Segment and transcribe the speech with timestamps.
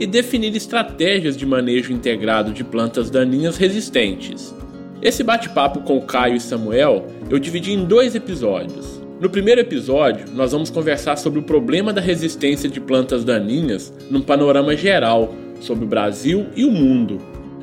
[0.00, 4.52] e definir estratégias de manejo integrado de plantas daninhas resistentes.
[5.00, 9.00] Esse bate-papo com Caio e Samuel eu dividi em dois episódios.
[9.20, 14.20] No primeiro episódio, nós vamos conversar sobre o problema da resistência de plantas daninhas num
[14.20, 17.18] panorama geral sobre o Brasil e o mundo.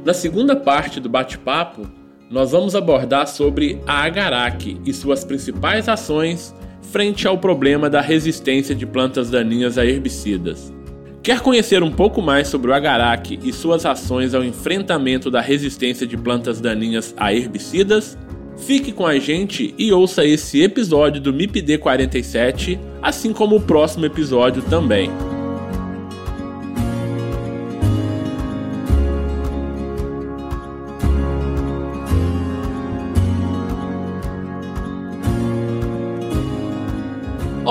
[0.06, 1.98] Na segunda parte do bate-papo,
[2.30, 6.53] nós vamos abordar sobre a Agarac e suas principais ações
[6.91, 10.73] frente ao problema da resistência de plantas daninhas a herbicidas.
[11.22, 16.07] Quer conhecer um pouco mais sobre o Agarac e suas ações ao enfrentamento da resistência
[16.07, 18.18] de plantas daninhas a herbicidas?
[18.57, 24.06] Fique com a gente e ouça esse episódio do MIPD 47, assim como o próximo
[24.06, 25.09] episódio também.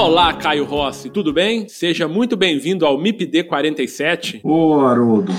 [0.00, 1.68] Olá, Caio Rossi, tudo bem?
[1.68, 4.40] Seja muito bem-vindo ao MIPD 47.
[4.44, 5.32] Ô, Haroldo,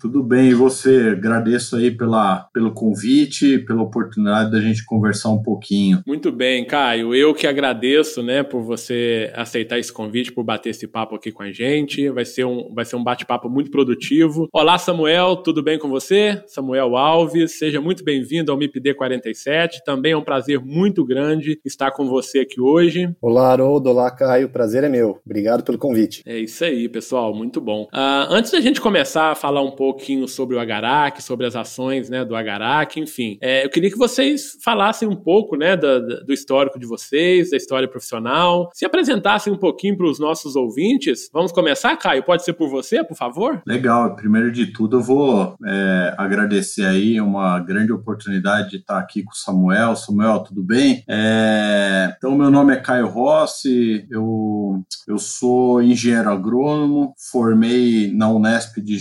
[0.00, 1.10] tudo bem, e você?
[1.12, 6.02] Agradeço aí pela, pelo convite, pela oportunidade da gente conversar um pouquinho.
[6.06, 7.14] Muito bem, Caio.
[7.14, 11.42] Eu que agradeço, né, por você aceitar esse convite, por bater esse papo aqui com
[11.42, 12.08] a gente.
[12.08, 14.48] Vai ser um, vai ser um bate-papo muito produtivo.
[14.52, 16.42] Olá, Samuel, tudo bem com você?
[16.46, 19.84] Samuel Alves, seja muito bem-vindo ao MIPD 47.
[19.84, 23.14] Também é um prazer muito grande estar com você aqui hoje.
[23.20, 23.90] Olá, Haroldo.
[23.90, 24.48] Olá, Caio.
[24.48, 25.18] Prazer é meu.
[25.26, 26.22] Obrigado pelo convite.
[26.24, 27.34] É isso aí, pessoal.
[27.34, 27.82] Muito bom.
[27.92, 31.56] Uh, antes da gente começar a falar um pouco pouquinho sobre o Agarac, sobre as
[31.56, 33.36] ações né, do Agarac, enfim.
[33.40, 37.56] É, eu queria que vocês falassem um pouco né, do, do histórico de vocês, da
[37.56, 41.28] história profissional, se apresentassem um pouquinho para os nossos ouvintes.
[41.32, 42.22] Vamos começar, Caio?
[42.22, 43.60] Pode ser por você, por favor?
[43.66, 44.14] Legal.
[44.14, 49.32] Primeiro de tudo, eu vou é, agradecer aí uma grande oportunidade de estar aqui com
[49.32, 49.96] o Samuel.
[49.96, 51.02] Samuel, tudo bem?
[51.08, 58.80] É, então, meu nome é Caio Rossi, eu, eu sou engenheiro agrônomo, formei na Unesp
[58.80, 58.96] de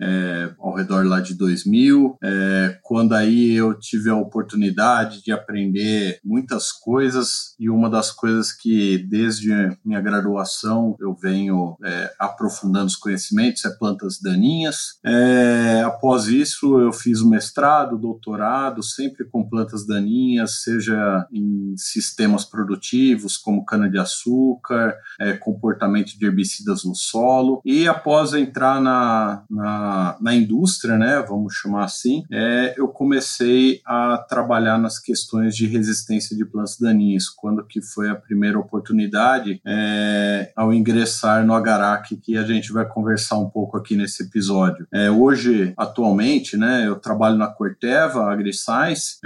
[0.00, 6.18] É, ao redor lá de 2000, é, quando aí eu tive a oportunidade de aprender
[6.24, 9.50] muitas coisas e uma das coisas que desde
[9.84, 14.98] minha graduação eu venho é, aprofundando os conhecimentos é plantas daninhas.
[15.04, 22.44] É, após isso eu fiz o mestrado, doutorado, sempre com plantas daninhas, seja em sistemas
[22.44, 30.16] produtivos como cana-de-açúcar, é, comportamento de herbicidas no solo e após entrar na, na na,
[30.20, 36.36] na indústria, né, vamos chamar assim, é, eu comecei a trabalhar nas questões de resistência
[36.36, 42.36] de plantas daninhas, quando que foi a primeira oportunidade é, ao ingressar no Agarac, que
[42.36, 44.86] a gente vai conversar um pouco aqui nesse episódio.
[44.90, 49.18] É, hoje, atualmente, né, eu trabalho na Corteva AgriScience,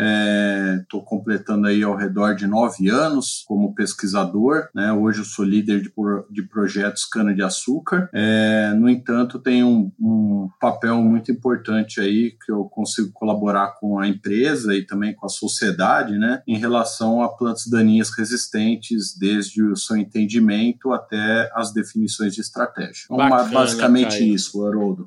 [0.82, 5.44] estou é, completando aí ao redor de nove anos como pesquisador, né, hoje eu sou
[5.44, 5.90] líder de,
[6.30, 12.50] de projetos cana-de-açúcar, é, no entanto, tenho um, um um papel muito importante aí que
[12.50, 17.28] eu consigo colaborar com a empresa e também com a sociedade, né, em relação a
[17.28, 23.05] plantas daninhas resistentes, desde o seu entendimento até as definições de estratégia.
[23.05, 24.34] Então, Bacana, basicamente Caio.
[24.34, 25.05] isso, Haroldo.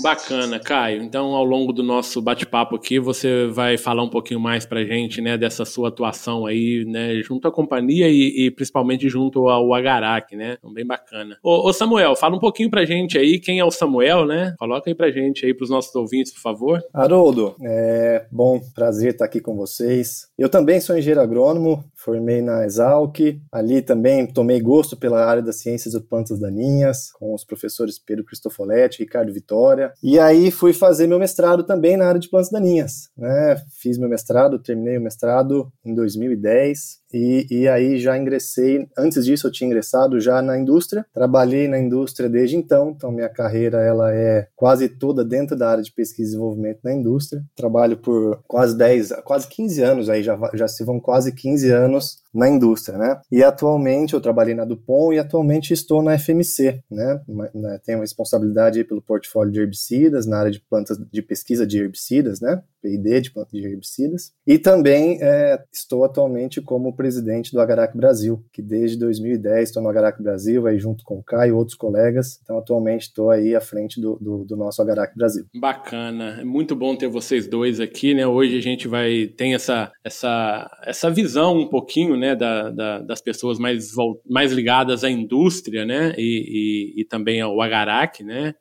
[0.00, 1.02] Bacana, Caio.
[1.02, 5.20] Então, ao longo do nosso bate-papo aqui, você vai falar um pouquinho mais para gente,
[5.20, 10.36] né, dessa sua atuação aí, né, junto à companhia e, e principalmente junto ao Agarac,
[10.36, 10.56] né?
[10.58, 11.36] Então, bem bacana.
[11.42, 14.47] Ô, ô, Samuel, fala um pouquinho pra gente aí quem é o Samuel, né?
[14.58, 16.82] Coloca aí pra gente aí, pros nossos ouvintes, por favor.
[16.92, 20.28] Haroldo, é bom, prazer estar aqui com vocês.
[20.38, 23.18] Eu também sou engenheiro agrônomo, formei na Exalc,
[23.52, 28.24] ali também tomei gosto pela área das ciências de plantas daninhas, com os professores Pedro
[28.24, 33.10] Cristofoletti, Ricardo Vitória, e aí fui fazer meu mestrado também na área de plantas daninhas,
[33.16, 33.56] né?
[33.70, 39.46] Fiz meu mestrado, terminei o mestrado em 2010, e, e, aí já ingressei, antes disso
[39.46, 44.14] eu tinha ingressado já na indústria, trabalhei na indústria desde então, então minha carreira ela
[44.14, 48.76] é quase toda dentro da área de pesquisa e desenvolvimento na indústria, trabalho por quase
[48.76, 53.20] 10, quase 15 anos aí, já, já se vão quase 15 anos na indústria, né?
[53.30, 57.20] E atualmente eu trabalhei na Dupont e atualmente estou na FMC, né?
[57.54, 57.80] né?
[57.84, 62.62] Tenho responsabilidade pelo portfólio de herbicidas na área de plantas de pesquisa de herbicidas, né?
[62.82, 64.32] P&D de plantas de herbicidas.
[64.46, 69.88] E também é, estou atualmente como presidente do Agarac Brasil, que desde 2010 estou no
[69.88, 72.38] Agarac Brasil, aí junto com o Caio e outros colegas.
[72.42, 75.44] Então atualmente estou aí à frente do, do, do nosso Agarac Brasil.
[75.54, 78.26] Bacana, é muito bom ter vocês dois aqui, né?
[78.26, 83.20] Hoje a gente vai tem essa essa essa visão um pouquinho né, da, da, das
[83.20, 83.92] pessoas mais,
[84.28, 88.54] mais ligadas à indústria, né, e, e, e também ao Agarac, né,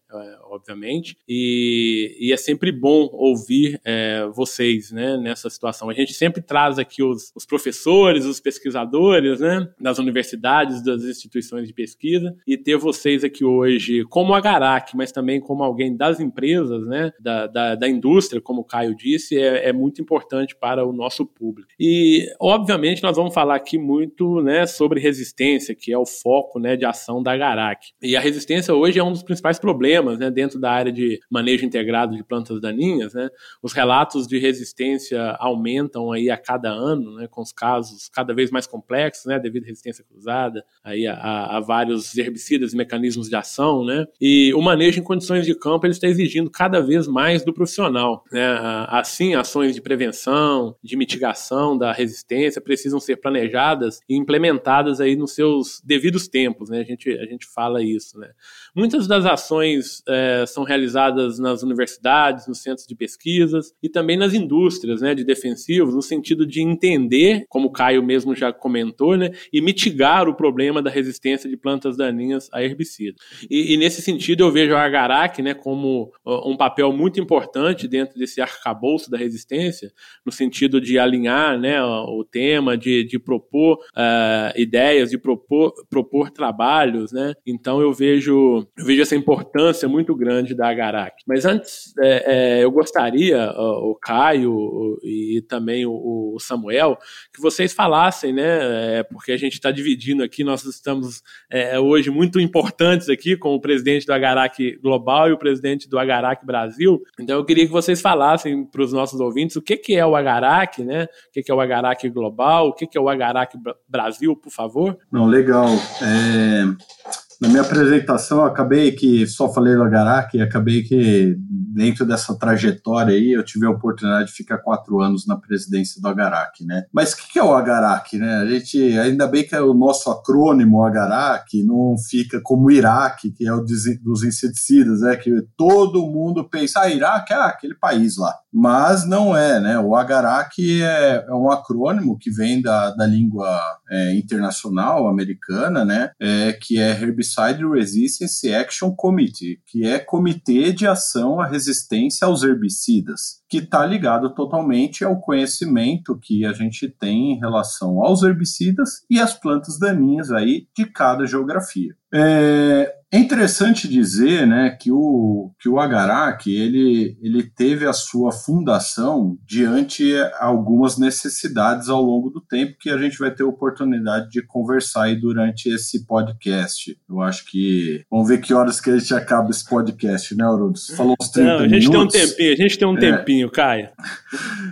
[0.43, 5.89] obviamente, e, e, é sempre bom ouvir é, vocês, né, nessa situação.
[5.89, 11.67] A gente sempre traz aqui os, os, professores, os pesquisadores, né, das universidades, das instituições
[11.67, 16.85] de pesquisa, e ter vocês aqui hoje como Agarac, mas também como alguém das empresas,
[16.87, 20.93] né, da, da, da indústria, como o Caio disse, é, é muito importante para o
[20.93, 21.69] nosso público.
[21.79, 26.75] E, obviamente, nós vamos falar aqui muito, né, sobre resistência, que é o foco, né,
[26.75, 27.87] de ação da Agarac.
[28.01, 31.65] E a resistência hoje é um dos principais problemas, né, dentro da área de manejo
[31.65, 33.29] integrado de plantas daninhas, né?
[33.61, 38.51] Os relatos de resistência aumentam aí a cada ano, né, com os casos cada vez
[38.51, 43.29] mais complexos, né, devido à resistência cruzada, aí a, a, a vários herbicidas e mecanismos
[43.29, 44.05] de ação, né?
[44.19, 48.23] E o manejo em condições de campo ele está exigindo cada vez mais do profissional,
[48.31, 48.45] né?
[48.89, 55.33] Assim, ações de prevenção, de mitigação da resistência precisam ser planejadas e implementadas aí nos
[55.33, 56.79] seus devidos tempos, né?
[56.79, 58.31] A gente, a gente fala isso, né?
[58.75, 64.33] Muitas das ações é, são realizadas nas universidades, nos centros de pesquisas e também nas
[64.33, 69.31] indústrias né, de defensivos, no sentido de entender, como o Caio mesmo já comentou, né,
[69.51, 73.21] e mitigar o problema da resistência de plantas daninhas a herbicidas.
[73.49, 78.17] E, e nesse sentido, eu vejo a Agarac né, como um papel muito importante dentro
[78.17, 79.91] desse arcabouço da resistência,
[80.25, 86.31] no sentido de alinhar né, o tema, de, de propor uh, ideias, de propor, propor
[86.31, 87.11] trabalhos.
[87.11, 87.33] Né?
[87.45, 91.15] Então, eu vejo eu vejo essa importância muito grande da Agarac.
[91.27, 92.23] Mas antes, é,
[92.59, 96.97] é, eu gostaria, o, o Caio o, e também o, o, Samuel,
[97.33, 98.99] que vocês falassem, né?
[98.99, 101.21] É, porque a gente está dividindo aqui, nós estamos
[101.51, 105.99] é, hoje muito importantes aqui com o presidente do Agarac Global e o presidente do
[105.99, 107.03] Agarac Brasil.
[107.19, 110.15] Então eu queria que vocês falassem para os nossos ouvintes o que, que é o
[110.15, 111.03] Agarac, né?
[111.03, 113.57] O que, que é o Agarac Global, o que, que é o Agarac
[113.87, 114.97] Brasil, por favor.
[115.11, 115.67] Não, legal.
[116.01, 117.26] É...
[117.39, 121.37] Na minha apresentação, acabei que só falei do Agarac, acabei que
[121.77, 126.07] dentro dessa trajetória aí, eu tive a oportunidade de ficar quatro anos na presidência do
[126.07, 126.85] Agarac, né?
[126.91, 128.37] Mas o que é o Agarac, né?
[128.37, 133.47] A gente, ainda bem que é o nosso acrônimo Agarac não fica como Iraque, que
[133.47, 135.15] é o dos inseticidas, né?
[135.15, 138.33] Que todo mundo pensa, ah, Iraque é aquele país lá.
[138.51, 139.77] Mas não é, né?
[139.77, 146.09] O Agarac é, é um acrônimo que vem da, da língua é, internacional americana, né?
[146.19, 146.91] É, que é
[147.27, 153.85] Herbicide Resistance Action Committee, que é Comitê de Ação à Resistência aos Herbicidas, que está
[153.85, 159.79] ligado totalmente ao conhecimento que a gente tem em relação aos herbicidas e às plantas
[159.79, 161.95] daninhas aí de cada geografia.
[162.13, 168.33] É, é interessante dizer né, que o, que o Agarac ele, ele teve a sua
[168.33, 174.41] fundação diante algumas necessidades ao longo do tempo que a gente vai ter oportunidade de
[174.41, 176.97] conversar aí durante esse podcast.
[177.09, 178.03] Eu acho que.
[178.11, 180.77] Vamos ver que horas que a gente acaba esse podcast, né, Haroldo?
[180.95, 182.13] Falou uns 30 Não, a gente minutos.
[182.13, 182.99] tem um tempinho, a gente tem um é.
[182.99, 183.93] tempinho, Caia.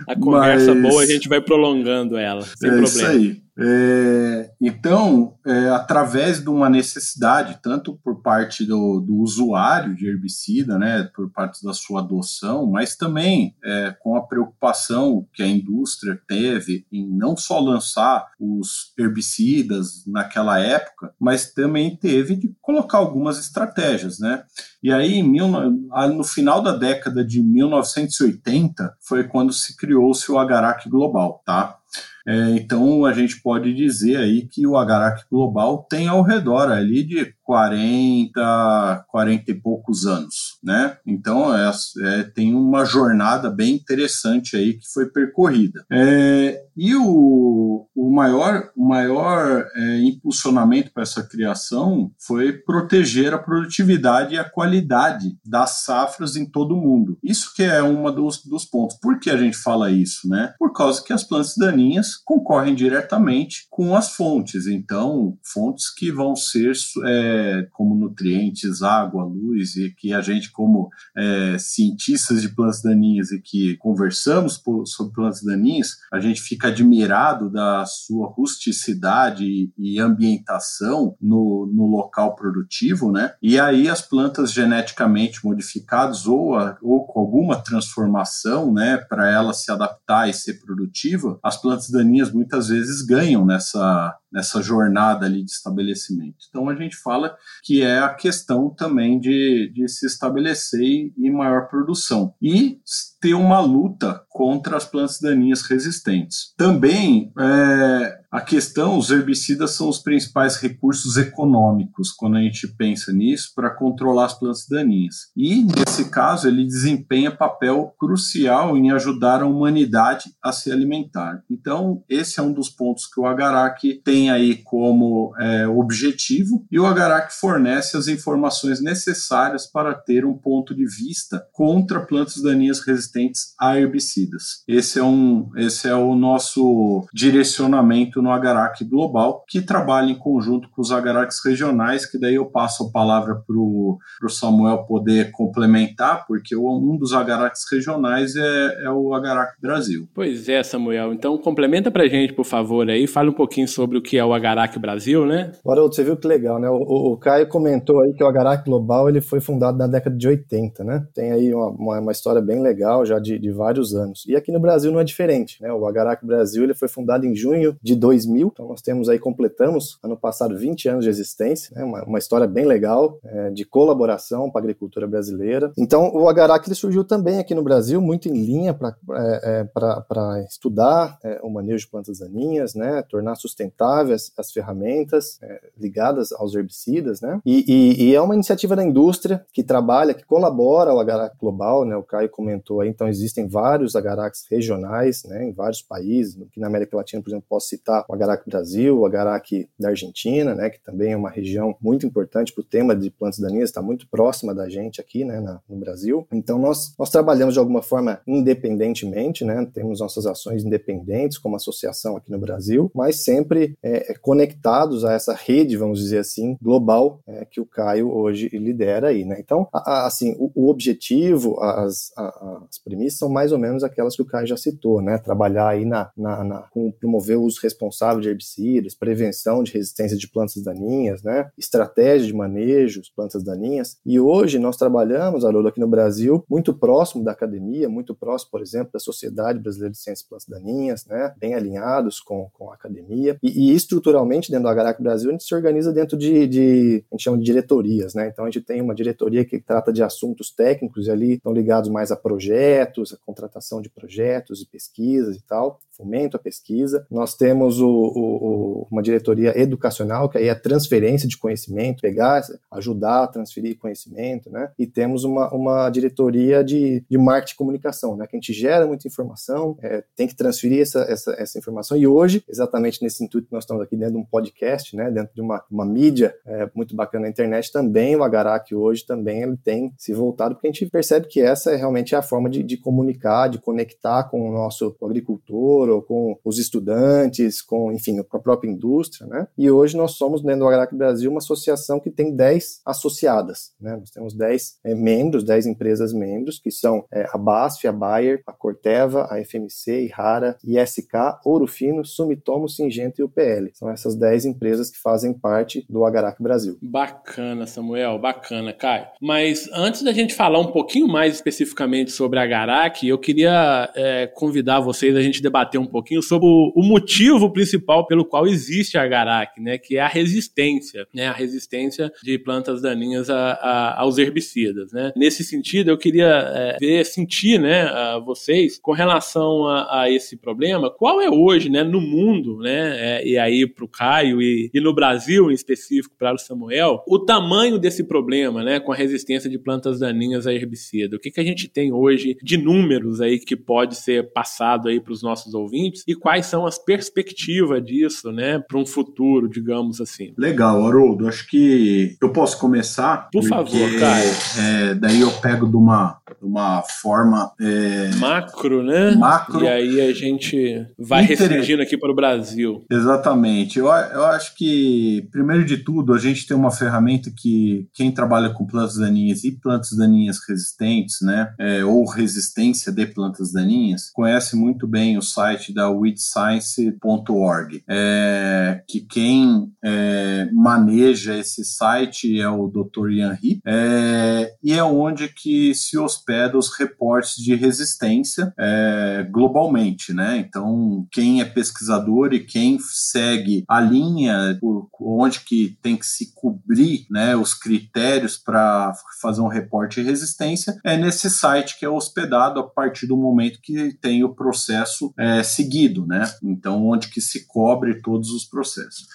[0.06, 0.90] A conversa Mas...
[0.90, 2.84] boa, a gente vai prolongando ela, sem é problema.
[2.84, 3.45] Isso aí.
[3.58, 10.78] É, então, é, através de uma necessidade, tanto por parte do, do, usuário de herbicida,
[10.78, 16.20] né, por parte da sua adoção, mas também é, com a preocupação que a indústria
[16.28, 23.38] teve em não só lançar os herbicidas naquela época, mas também teve de colocar algumas
[23.38, 24.44] estratégias, né?
[24.82, 31.42] E aí, no final da década de 1980, foi quando se criou-se o Agarac Global,
[31.44, 31.78] tá?
[32.26, 37.04] É, então a gente pode dizer aí que o Agarac Global tem ao redor ali
[37.04, 40.98] de 40, 40 e poucos anos, né?
[41.06, 41.70] Então é,
[42.02, 45.86] é, tem uma jornada bem interessante aí que foi percorrida.
[45.90, 53.38] É, e o, o maior, o maior é, impulsionamento para essa criação foi proteger a
[53.38, 57.16] produtividade e a qualidade das safras em todo o mundo.
[57.22, 58.98] Isso que é um dos, dos pontos.
[59.00, 60.52] Por que a gente fala isso, né?
[60.58, 64.66] Por causa que as plantas daninhas concorrem diretamente com as fontes.
[64.66, 66.72] Então, fontes que vão ser
[67.04, 67.35] é,
[67.72, 73.40] como nutrientes, água, luz, e que a gente, como é, cientistas de plantas daninhas e
[73.40, 81.16] que conversamos por, sobre plantas daninhas, a gente fica admirado da sua rusticidade e ambientação
[81.20, 83.34] no, no local produtivo, né?
[83.42, 89.52] E aí as plantas geneticamente modificadas ou, a, ou com alguma transformação, né, para ela
[89.52, 95.42] se adaptar e ser produtiva, as plantas daninhas muitas vezes ganham nessa nessa jornada ali
[95.42, 96.44] de estabelecimento.
[96.50, 101.68] Então a gente fala que é a questão também de, de se estabelecer em maior
[101.68, 102.78] produção e
[103.26, 106.52] ter uma luta contra as plantas daninhas resistentes.
[106.56, 113.12] Também é, a questão, os herbicidas são os principais recursos econômicos quando a gente pensa
[113.12, 115.30] nisso para controlar as plantas daninhas.
[115.34, 121.42] E nesse caso ele desempenha papel crucial em ajudar a humanidade a se alimentar.
[121.50, 126.78] Então esse é um dos pontos que o Agarac tem aí como é, objetivo e
[126.78, 132.80] o Agarac fornece as informações necessárias para ter um ponto de vista contra plantas daninhas
[132.80, 133.15] resistentes
[133.58, 134.62] a herbicidas.
[134.68, 140.68] Esse é um, esse é o nosso direcionamento no Agarac Global, que trabalha em conjunto
[140.70, 146.26] com os Agaracs regionais, que daí eu passo a palavra para o Samuel poder complementar,
[146.26, 150.08] porque um dos Agaracs regionais é, é o Agarac Brasil.
[150.14, 151.12] Pois é, Samuel.
[151.12, 154.24] Então complementa para a gente, por favor, aí, fala um pouquinho sobre o que é
[154.24, 155.52] o Agarac Brasil, né?
[155.66, 156.68] Haroldo, você viu que legal, né?
[156.68, 160.16] O, o, o, Caio comentou aí que o Agarac Global ele foi fundado na década
[160.16, 161.06] de 80, né?
[161.14, 164.24] Tem aí uma, uma, uma história bem legal já de, de, vários anos.
[164.26, 165.72] E aqui no Brasil não é diferente, né?
[165.72, 168.50] O Agarac Brasil ele foi fundado em junho de 2000.
[168.52, 171.84] Então nós temos aí, completamos ano passado 20 anos de existência, né?
[171.84, 175.72] uma, uma história bem legal é, de colaboração para a agricultura brasileira.
[175.76, 180.44] Então o Agarac ele surgiu também aqui no Brasil, muito em linha para é, é,
[180.48, 183.02] estudar é, o manejo de plantas daninhas, né?
[183.02, 187.40] tornar sustentáveis as ferramentas é, ligadas aos herbicidas, né?
[187.44, 191.84] E, e, e, é uma iniciativa da indústria que trabalha, que colabora ao Agarac Global,
[191.84, 191.96] né?
[191.96, 195.44] O Caio comentou aí, então existem vários Agaracs regionais, né?
[195.44, 199.06] Em vários países, aqui na América Latina, por exemplo, posso citar o Agarac Brasil, o
[199.06, 203.10] Agarac da Argentina, né, que também é uma região muito importante para o tema de
[203.10, 206.26] plantas daninhas, está muito próxima da gente aqui, né, na, no Brasil.
[206.32, 212.16] Então nós, nós trabalhamos de alguma forma independentemente, né, temos nossas ações independentes como associação
[212.16, 217.20] aqui no Brasil, mas sempre é, é conectados a essa rede, vamos dizer assim, global
[217.26, 219.36] é, que o Caio hoje lidera aí, né.
[219.38, 223.82] Então, a, a, assim, o, o, objetivo, as, a, as premissas são mais ou menos
[223.82, 226.64] aquelas que o Caio já citou, né, trabalhar aí na, na, na
[227.00, 231.50] promover o uso responsável de herbicidas, prevenção de resistência de plantas daninhas, né?
[231.56, 233.96] estratégia de manejo de plantas daninhas.
[234.04, 238.60] E hoje nós trabalhamos, Haroldo, aqui no Brasil, muito próximo da academia, muito próximo, por
[238.60, 241.34] exemplo, da Sociedade Brasileira de Ciências de Plantas Daninhas, né?
[241.38, 243.38] bem alinhados com, com a academia.
[243.42, 247.14] E, e estruturalmente, dentro do Agarac Brasil, a gente se organiza dentro de, de, a
[247.14, 248.14] gente chama de diretorias.
[248.14, 248.28] Né?
[248.28, 251.90] Então a gente tem uma diretoria que trata de assuntos técnicos e ali estão ligados
[251.90, 257.06] mais a projetos, a contratação de projetos e pesquisas e tal, fomento à pesquisa.
[257.10, 262.42] Nós temos o, o, uma diretoria educacional, que aí é a transferência de conhecimento, pegar,
[262.70, 264.70] ajudar a transferir conhecimento, né?
[264.78, 268.26] E temos uma, uma diretoria de, de marketing e comunicação, né?
[268.26, 271.96] Que a gente gera muita informação, é, tem que transferir essa, essa, essa informação.
[271.96, 275.40] E hoje, exatamente nesse intuito nós estamos aqui dentro de um podcast, né, dentro de
[275.40, 279.92] uma, uma mídia é, muito bacana na internet, também o Agarac hoje também ele tem
[279.96, 283.48] se voltado, porque a gente percebe que essa é realmente a forma de, de comunicar,
[283.48, 288.70] de conectar com o nosso agricultor, ou com os estudantes, com, enfim, com a própria
[288.70, 289.46] indústria, né?
[289.56, 293.96] E hoje nós somos, dentro do Agarac Brasil, uma associação que tem 10 associadas, né?
[293.96, 298.42] Nós temos 10 é, membros, 10 empresas membros, que são é, a BASF, a Bayer,
[298.46, 301.12] a Corteva, a FMC, Ihara, ISK,
[301.44, 303.70] Ouro Fino, Sumitomo, Singenta e o PL.
[303.74, 306.78] São essas 10 empresas que fazem parte do Agarac Brasil.
[306.82, 309.06] Bacana, Samuel, bacana, Caio.
[309.20, 314.26] Mas antes da gente falar um pouquinho mais especificamente sobre a Agarac, eu queria é,
[314.26, 318.96] convidar vocês a gente debater um pouquinho sobre o, o, motivo principal pelo qual existe
[318.96, 324.00] a Agarac, né, que é a resistência, né, a resistência de plantas daninhas a, a,
[324.00, 325.12] aos herbicidas, né.
[325.16, 327.90] Nesse sentido, eu queria é, ver, sentir, né,
[328.24, 333.26] vocês com relação a, a, esse problema, qual é hoje, né, no mundo, né, é,
[333.26, 337.18] e aí para o Caio e, e, no Brasil em específico para o Samuel, o
[337.18, 341.16] tamanho desse problema, né, com a resistência de plantas daninhas a herbicida.
[341.16, 345.00] O que, que a gente tem hoje de números aí que pode ser passado aí
[345.00, 350.00] para os nossos ouvintes e quais são as perspectivas disso, né, para um futuro, digamos
[350.00, 350.32] assim.
[350.36, 351.28] Legal, Haroldo.
[351.28, 353.28] Acho que eu posso começar.
[353.32, 354.30] Por favor, Caio.
[354.58, 359.14] É, daí eu pego de uma, de uma forma é, macro, né?
[359.14, 359.64] Macro.
[359.64, 362.84] E aí a gente vai restringindo aqui para o Brasil.
[362.90, 363.78] Exatamente.
[363.78, 368.50] Eu, eu acho que, primeiro de tudo, a gente tem uma ferramenta que quem trabalha
[368.50, 374.56] com plantas daninhas e plantas daninhas resistentes, né, é, ou resistência de plantas daninhas, conhece
[374.56, 382.66] muito bem o site da weedscience.org, é, que quem é, maneja esse site é o
[382.66, 383.10] Dr.
[383.10, 390.12] Ian Heap, é, e é onde que se hospeda os reportes de resistência é, globalmente,
[390.12, 390.38] né?
[390.38, 396.32] Então, quem é pesquisador e quem segue a linha por onde que tem que se
[396.34, 401.88] cobrir, né, os critérios para fazer um reporte de resistência, é nesse site que é
[402.06, 406.24] hospedado a partir do momento que tem o processo é, seguido, né?
[406.42, 409.06] Então, onde que se cobre todos os processos.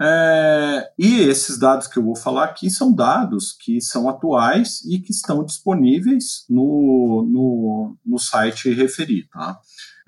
[0.00, 5.00] É, e esses dados que eu vou falar aqui são dados que são atuais e
[5.00, 9.28] que estão disponíveis no, no, no site referido.
[9.32, 9.58] Tá?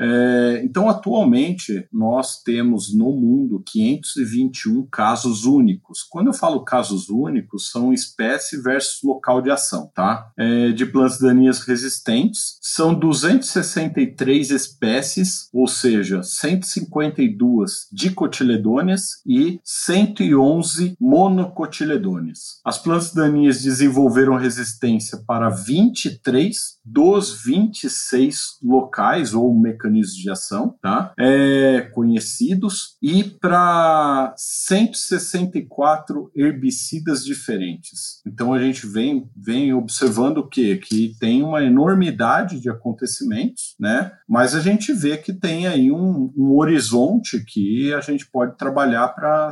[0.00, 6.02] É, então, atualmente, nós temos no mundo 521 casos únicos.
[6.02, 10.33] Quando eu falo casos únicos, são espécie versus local de ação, tá?
[10.38, 12.57] É, de plantas daninhas resistentes.
[12.62, 22.61] São 263 espécies, ou seja, 152 dicotiledôneas e 111 monocotiledôneas.
[22.64, 31.12] As plantas daninhas desenvolveram resistência para 23 dos 26 locais ou mecanismos de ação, tá?
[31.18, 38.21] É, conhecidos e para 164 herbicidas diferentes.
[38.26, 40.76] Então a gente vem, vem observando o quê?
[40.76, 44.12] Que tem uma enormidade de acontecimentos, né?
[44.28, 49.08] Mas a gente vê que tem aí um, um horizonte que a gente pode trabalhar
[49.08, 49.50] para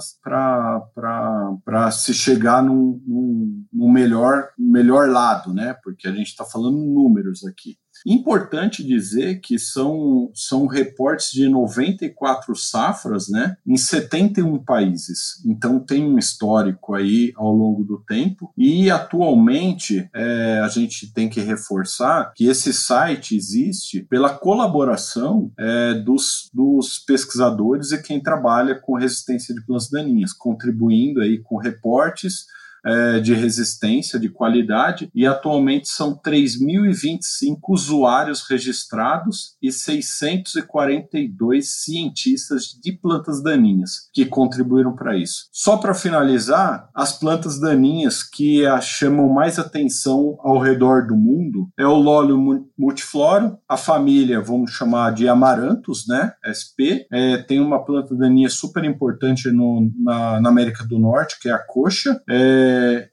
[1.90, 5.74] se chegar num, num, num melhor, melhor lado, né?
[5.82, 7.76] Porque a gente está falando números aqui.
[8.06, 15.42] Importante dizer que são, são reportes de 94 safras né, em 71 países.
[15.46, 18.52] Então tem um histórico aí ao longo do tempo.
[18.56, 25.94] E atualmente é, a gente tem que reforçar que esse site existe pela colaboração é,
[25.94, 32.46] dos, dos pesquisadores e quem trabalha com resistência de plantas daninhas, contribuindo aí com reportes
[32.84, 42.92] é, de resistência, de qualidade, e atualmente são 3.025 usuários registrados e 642 cientistas de
[42.92, 45.48] plantas daninhas que contribuíram para isso.
[45.52, 51.86] Só para finalizar, as plantas daninhas que chamam mais atenção ao redor do mundo é
[51.86, 52.38] o lólio
[52.78, 58.84] multifloro, a família, vamos chamar de amarantos, né, SP, é, tem uma planta daninha super
[58.84, 63.08] importante no, na, na América do Norte, que é a coxa, é, é,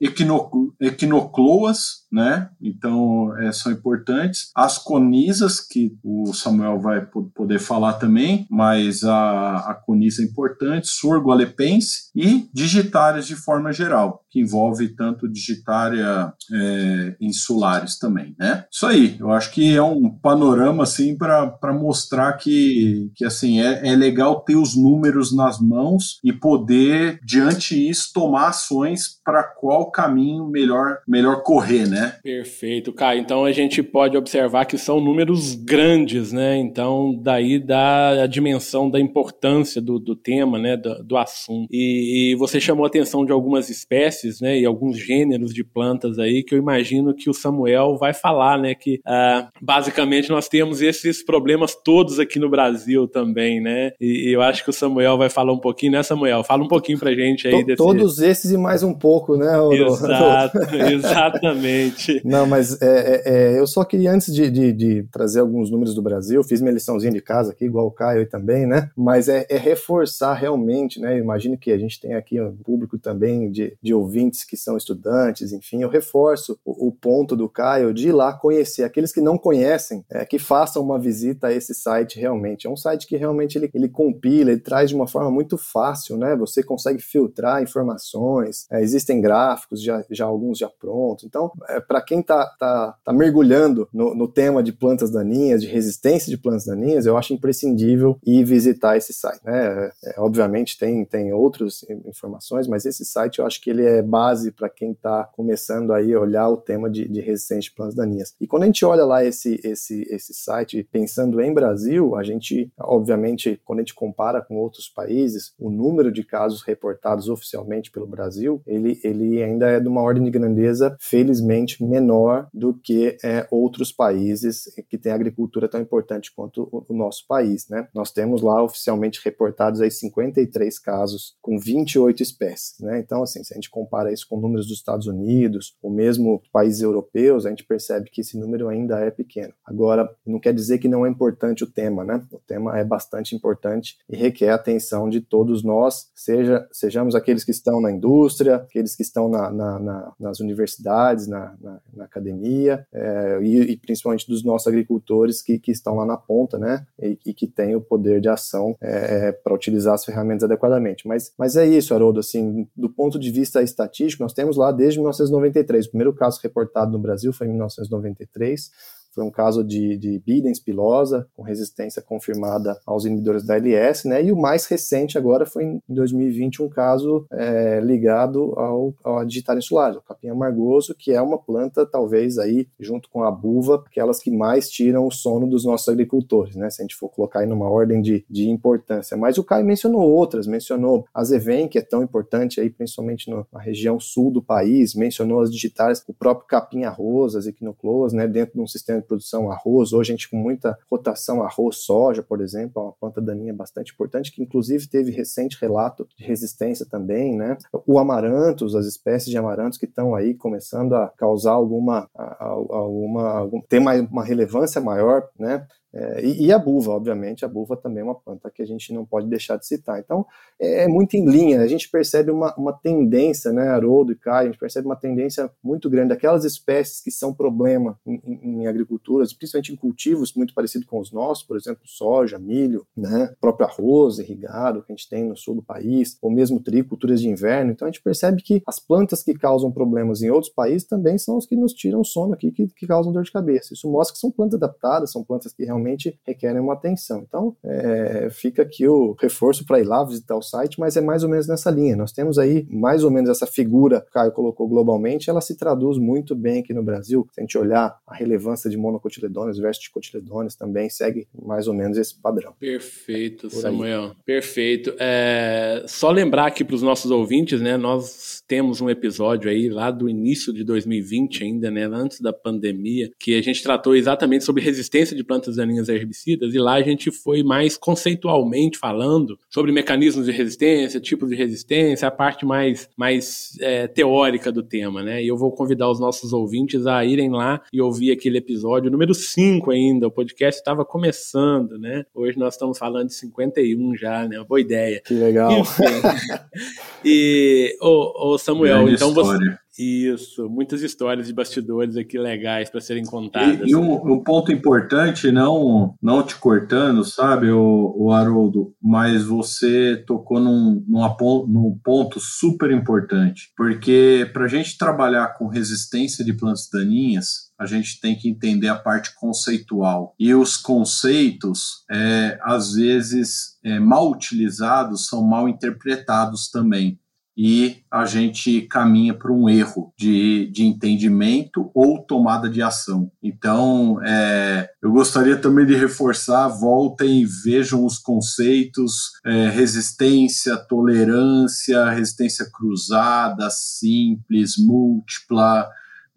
[0.79, 2.49] equinocloas, né?
[2.61, 4.49] Então é, são importantes.
[4.55, 10.87] As conisas, que o Samuel vai poder falar também, mas a, a conisa é importante,
[10.87, 18.63] surgo alepense e digitárias de forma geral, que envolve tanto digitária é, insulares também, né?
[18.71, 23.89] Isso aí, eu acho que é um panorama assim para mostrar que, que assim é,
[23.89, 29.91] é legal ter os números nas mãos e poder diante disso tomar ações para qual
[29.91, 32.04] caminho melhor melhor correr, né?
[32.05, 32.15] Né?
[32.23, 33.19] Perfeito, Caio.
[33.19, 36.57] Então a gente pode observar que são números grandes, né?
[36.57, 40.77] Então daí dá a dimensão da importância do, do tema, né?
[40.77, 41.67] Do, do assunto.
[41.71, 44.59] E, e, você chamou a atenção de algumas espécies, né?
[44.59, 48.75] E alguns gêneros de plantas aí que eu imagino que o Samuel vai falar, né?
[48.75, 53.91] Que ah, basicamente nós temos esses problemas todos aqui no Brasil também, né?
[53.99, 56.43] E, e, eu acho que o Samuel vai falar um pouquinho, né, Samuel?
[56.43, 57.63] Fala um pouquinho pra gente aí.
[57.63, 57.77] desse...
[57.77, 59.55] Todos esses e mais um pouco, né?
[59.71, 60.57] Exato,
[60.91, 61.84] exatamente.
[62.23, 65.93] Não, mas é, é, é, eu só queria, antes de, de, de, trazer alguns números
[65.93, 68.89] do Brasil, fiz minha liçãozinha de casa aqui, igual o Caio também, né?
[68.95, 71.17] Mas é, é reforçar realmente, né?
[71.17, 75.51] Imagino que a gente tem aqui um público também de, de ouvintes que são estudantes,
[75.51, 78.83] enfim, eu reforço o, o ponto do Caio de ir lá conhecer.
[78.83, 82.67] Aqueles que não conhecem, é, que façam uma visita a esse site realmente.
[82.67, 86.17] É um site que realmente ele, ele compila, ele traz de uma forma muito fácil,
[86.17, 86.35] né?
[86.35, 91.25] Você consegue filtrar informações, é, existem gráficos, já, já alguns já prontos.
[91.25, 95.67] Então, é, para quem está tá, tá mergulhando no, no, tema de plantas daninhas, de
[95.67, 99.41] resistência de plantas daninhas, eu acho imprescindível ir visitar esse site.
[99.43, 99.91] Né?
[100.03, 104.51] É, obviamente tem, tem outras informações, mas esse site eu acho que ele é base
[104.51, 108.33] para quem está começando aí a olhar o tema de, de resistência de plantas daninhas.
[108.39, 112.71] E quando a gente olha lá esse, esse, esse site, pensando em Brasil, a gente,
[112.79, 118.07] obviamente, quando a gente compara com outros países, o número de casos reportados oficialmente pelo
[118.07, 123.47] Brasil, ele, ele ainda é de uma ordem de grandeza, felizmente, menor do que é,
[123.49, 127.67] outros países que têm agricultura tão importante quanto o, o nosso país.
[127.69, 127.87] Né?
[127.93, 132.79] Nós temos lá oficialmente reportados aí 53 casos com 28 espécies.
[132.79, 132.99] Né?
[132.99, 136.81] Então, assim, se a gente compara isso com números dos Estados Unidos, ou mesmo países
[136.81, 139.53] europeus, a gente percebe que esse número ainda é pequeno.
[139.65, 142.23] Agora, não quer dizer que não é importante o tema, né?
[142.31, 147.43] O tema é bastante importante e requer a atenção de todos nós, seja sejamos aqueles
[147.43, 152.85] que estão na indústria, aqueles que estão na, na, na, nas universidades, na, na academia,
[152.93, 156.85] é, e, e, principalmente dos nossos agricultores que, que estão lá na ponta, né?
[157.01, 161.07] E, e que têm o poder de ação é, para utilizar as ferramentas adequadamente.
[161.07, 164.99] Mas, mas é isso, Haroldo, assim, do ponto de vista estatístico, nós temos lá desde
[164.99, 165.87] 1993.
[165.87, 168.71] O primeiro caso reportado no Brasil foi em 1993
[169.15, 174.21] foi um caso de, de Bidens pilosa, com resistência confirmada aos inibidores da LS, né?
[174.21, 179.57] E o mais recente agora foi em 2020 um caso é, ligado ao, ao digitar
[179.57, 184.19] insulares, o capim amargoso, que é uma planta, talvez aí, junto com a buva, aquelas
[184.19, 186.69] que mais tiram o sono dos nossos agricultores, né?
[186.69, 189.15] Se a gente for colocar aí numa ordem de, de importância.
[189.15, 193.59] Mas o Caio mencionou outras, mencionou a Zeven, que é tão importante aí, principalmente na
[193.59, 198.27] região sul do país, mencionou as digitais, o próprio capim arroz, as equinocloas, né?
[198.27, 202.41] Dentro de um sistema produção arroz, hoje a gente com muita rotação arroz, soja, por
[202.41, 207.35] exemplo, é uma planta daninha bastante importante, que inclusive teve recente relato de resistência também,
[207.35, 207.57] né?
[207.85, 213.63] O amarantos, as espécies de amarantos que estão aí começando a causar alguma, alguma, alguma
[213.67, 215.65] ter uma, uma relevância maior, né?
[215.95, 218.91] É, e, e, a buva, obviamente, a buva também é uma planta que a gente
[218.91, 219.97] não pode deixar de citar.
[219.97, 220.25] Então,
[220.59, 224.49] é, é muito em linha, a gente percebe uma, uma tendência, né, Haroldo e Caio,
[224.49, 226.11] a gente percebe uma tendência muito grande.
[226.11, 230.99] Aquelas espécies que são problema em, em, em agriculturas, principalmente em cultivos muito parecidos com
[230.99, 235.37] os nossos, por exemplo, soja, milho, né, próprio arroz irrigado que a gente tem no
[235.37, 237.71] sul do país, ou mesmo trigo, culturas de inverno.
[237.71, 241.37] Então, a gente percebe que as plantas que causam problemas em outros países também são
[241.37, 243.73] os que nos tiram sono aqui, que, que causam dor de cabeça.
[243.73, 247.23] Isso mostra que são plantas adaptadas, são plantas que realmente realmente requerem uma atenção.
[247.27, 251.23] Então, é, fica aqui o reforço para ir lá visitar o site, mas é mais
[251.23, 251.95] ou menos nessa linha.
[251.95, 255.55] Nós temos aí mais ou menos essa figura que o Caio colocou globalmente, ela se
[255.55, 257.27] traduz muito bem aqui no Brasil.
[257.31, 261.97] Se a gente olhar a relevância de monocotiledôneos versus dicotiledôneos, também segue mais ou menos
[261.97, 262.53] esse padrão.
[262.59, 264.15] Perfeito, Samuel.
[264.25, 264.93] Perfeito.
[264.99, 267.77] É, só lembrar aqui para os nossos ouvintes, né?
[267.77, 271.85] Nós temos um episódio aí lá do início de 2020 ainda, né?
[271.85, 275.93] Antes da pandemia, que a gente tratou exatamente sobre resistência de plantas daninhas daninhas a
[275.93, 281.35] herbicidas, e lá a gente foi mais conceitualmente falando sobre mecanismos de resistência, tipos de
[281.35, 285.23] resistência, a parte mais, mais é, teórica do tema, né?
[285.23, 289.13] E eu vou convidar os nossos ouvintes a irem lá e ouvir aquele episódio número
[289.13, 290.07] 5 ainda.
[290.07, 292.05] O podcast estava começando, né?
[292.13, 294.43] Hoje nós estamos falando de 51 já, né?
[294.47, 295.01] Boa ideia.
[295.05, 295.51] Que legal.
[295.51, 295.83] Enfim.
[297.03, 299.39] e, ô, ô Samuel, Grande então história.
[299.39, 303.67] você isso, muitas histórias de bastidores aqui legais para serem contadas.
[303.67, 309.25] E, e um, um, ponto importante, não, não te cortando, sabe, o, o Haroldo, mas
[309.25, 316.23] você tocou num, num, num ponto super importante, porque para a gente trabalhar com resistência
[316.23, 320.13] de plantas daninhas, a gente tem que entender a parte conceitual.
[320.19, 326.99] E os conceitos, é, às vezes, é, mal utilizados, são mal interpretados também.
[327.37, 333.11] E a gente caminha para um erro de, de entendimento ou tomada de ação.
[333.21, 342.45] Então, é, eu gostaria também de reforçar: voltem vejam os conceitos é, resistência, tolerância, resistência
[342.51, 345.67] cruzada, simples, múltipla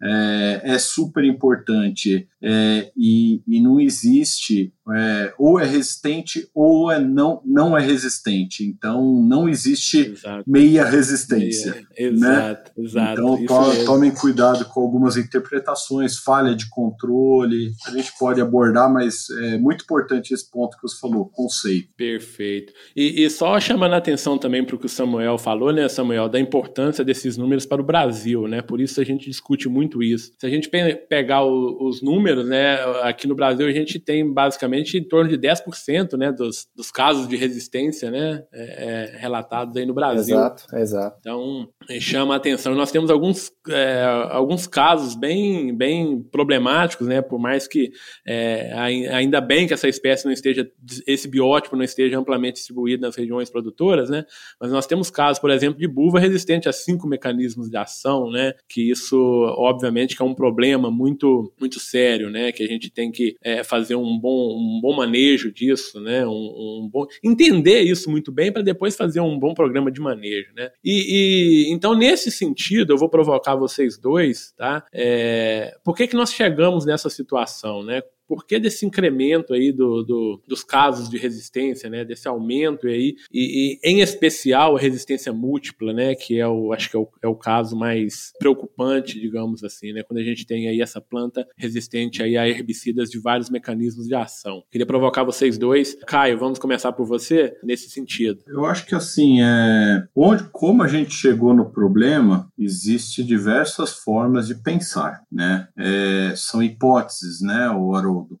[0.01, 6.99] é, é super importante é, e, e, não existe é, ou é resistente ou é
[6.99, 8.63] não, não é resistente.
[8.63, 10.43] Então não existe exato.
[10.47, 11.85] meia resistência.
[11.97, 12.17] Meia, né?
[12.17, 13.21] Exato, exato.
[13.21, 19.29] Então to, tomem cuidado com algumas interpretações, falha de controle, a gente pode abordar, mas
[19.41, 21.89] é muito importante esse ponto que você falou, conceito.
[21.97, 22.73] Perfeito.
[22.95, 26.29] E, e só chamando a atenção também para o que o Samuel falou, né, Samuel,
[26.29, 28.61] da importância desses números para o Brasil, né?
[28.61, 30.31] Por isso a gente discute muito muito isso.
[30.37, 30.69] Se a gente
[31.09, 35.37] pegar o, os números, né, aqui no Brasil a gente tem basicamente em torno de
[35.37, 40.35] 10% né, dos, dos casos de resistência né, é, é, relatados aí no Brasil.
[40.35, 41.17] Exato, exato.
[41.19, 42.75] Então, chama a atenção.
[42.75, 47.91] Nós temos alguns, é, alguns casos bem, bem problemáticos, né, por mais que
[48.25, 48.73] é,
[49.11, 50.69] ainda bem que essa espécie não esteja,
[51.07, 54.25] esse biótipo não esteja amplamente distribuído nas regiões produtoras, né,
[54.59, 58.53] mas nós temos casos, por exemplo, de buva resistente a cinco mecanismos de ação, né,
[58.67, 59.17] que isso,
[59.57, 63.63] obviamente, que é um problema muito, muito sério, né, que a gente tem que é,
[63.63, 68.51] fazer um bom, um bom manejo disso, né, um, um bom, entender isso muito bem
[68.51, 72.97] para depois fazer um bom programa de manejo, né, e, e então, nesse sentido, eu
[72.97, 74.85] vou provocar vocês dois, tá?
[74.93, 78.01] É, por que, que nós chegamos nessa situação, né?
[78.29, 83.15] Por que desse incremento aí do, do, dos casos de resistência, né, desse aumento aí,
[83.33, 87.09] e, e, em especial a resistência múltipla, né, que é o, acho que é o,
[87.23, 91.43] é o caso mais preocupante, digamos assim, né, quando a gente tem aí essa planta
[91.57, 94.63] resistente aí a herbicidas de vários mecanismos de ação.
[94.69, 95.97] Queria provocar vocês dois.
[96.05, 98.43] Caio, vamos começar por você nesse sentido.
[98.47, 104.47] Eu acho que assim, é, onde, como a gente chegou no problema, existe diversas formas
[104.47, 107.95] de pensar, né, é, são hipóteses, né, o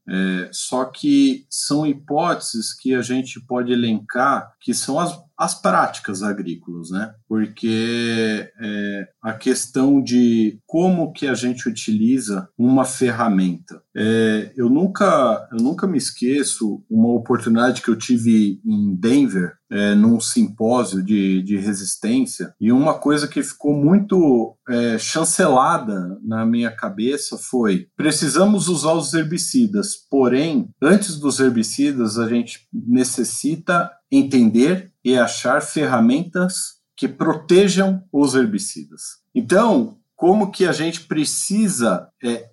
[0.07, 6.21] É, só que são hipóteses que a gente pode elencar que são as, as práticas
[6.21, 7.13] agrícolas, né?
[7.25, 13.81] Porque é, a questão de como que a gente utiliza uma ferramenta.
[13.95, 19.95] É, eu nunca eu nunca me esqueço uma oportunidade que eu tive em Denver é,
[19.95, 26.71] num simpósio de, de resistência e uma coisa que ficou muito é, chancelada na minha
[26.71, 35.17] cabeça foi precisamos usar os herbicidas porém antes dos herbicidas a gente necessita entender e
[35.17, 39.01] achar ferramentas que protejam os herbicidas.
[39.33, 42.49] Então, como que a gente precisa é,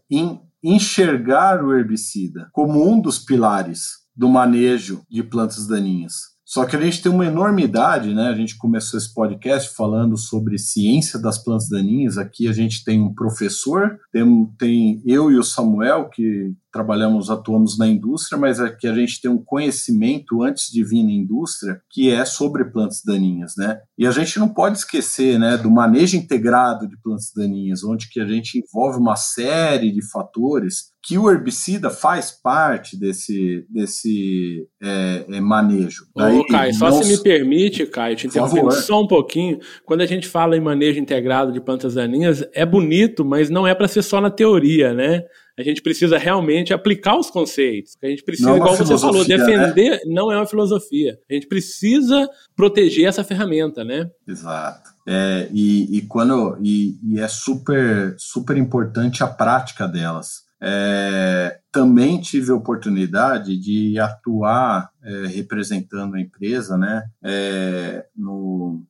[0.63, 6.37] enxergar o herbicida como um dos pilares do manejo de plantas daninhas?
[6.45, 8.29] Só que a gente tem uma enormidade, né?
[8.29, 12.17] A gente começou esse podcast falando sobre ciência das plantas daninhas.
[12.17, 17.79] Aqui a gente tem um professor, tem, tem eu e o Samuel, que trabalhamos, atuamos
[17.79, 22.11] na indústria, mas aqui a gente tem um conhecimento antes de vir na indústria que
[22.11, 23.79] é sobre plantas daninhas, né?
[23.97, 28.21] E a gente não pode esquecer, né, do manejo integrado de plantas daninhas, onde que
[28.21, 35.25] a gente envolve uma série de fatores que o herbicida faz parte desse, desse é,
[35.29, 36.05] é, manejo.
[36.13, 40.27] Ô, Caio, só se me permite, Caio, te interrompendo só um pouquinho, quando a gente
[40.27, 44.21] fala em manejo integrado de plantas daninhas, é bonito, mas não é para ser só
[44.21, 45.23] na teoria, né?
[45.59, 47.97] A gente precisa realmente aplicar os conceitos.
[48.03, 49.37] A gente precisa, é igual você falou, né?
[49.37, 50.01] defender né?
[50.07, 51.19] não é uma filosofia.
[51.31, 54.11] A gente precisa proteger essa ferramenta, né?
[54.29, 54.91] Exato.
[55.07, 60.45] É, e, e, quando e, e é super super importante a prática delas.
[60.61, 68.83] É, também tive a oportunidade de atuar é, representando a empresa né, é, no,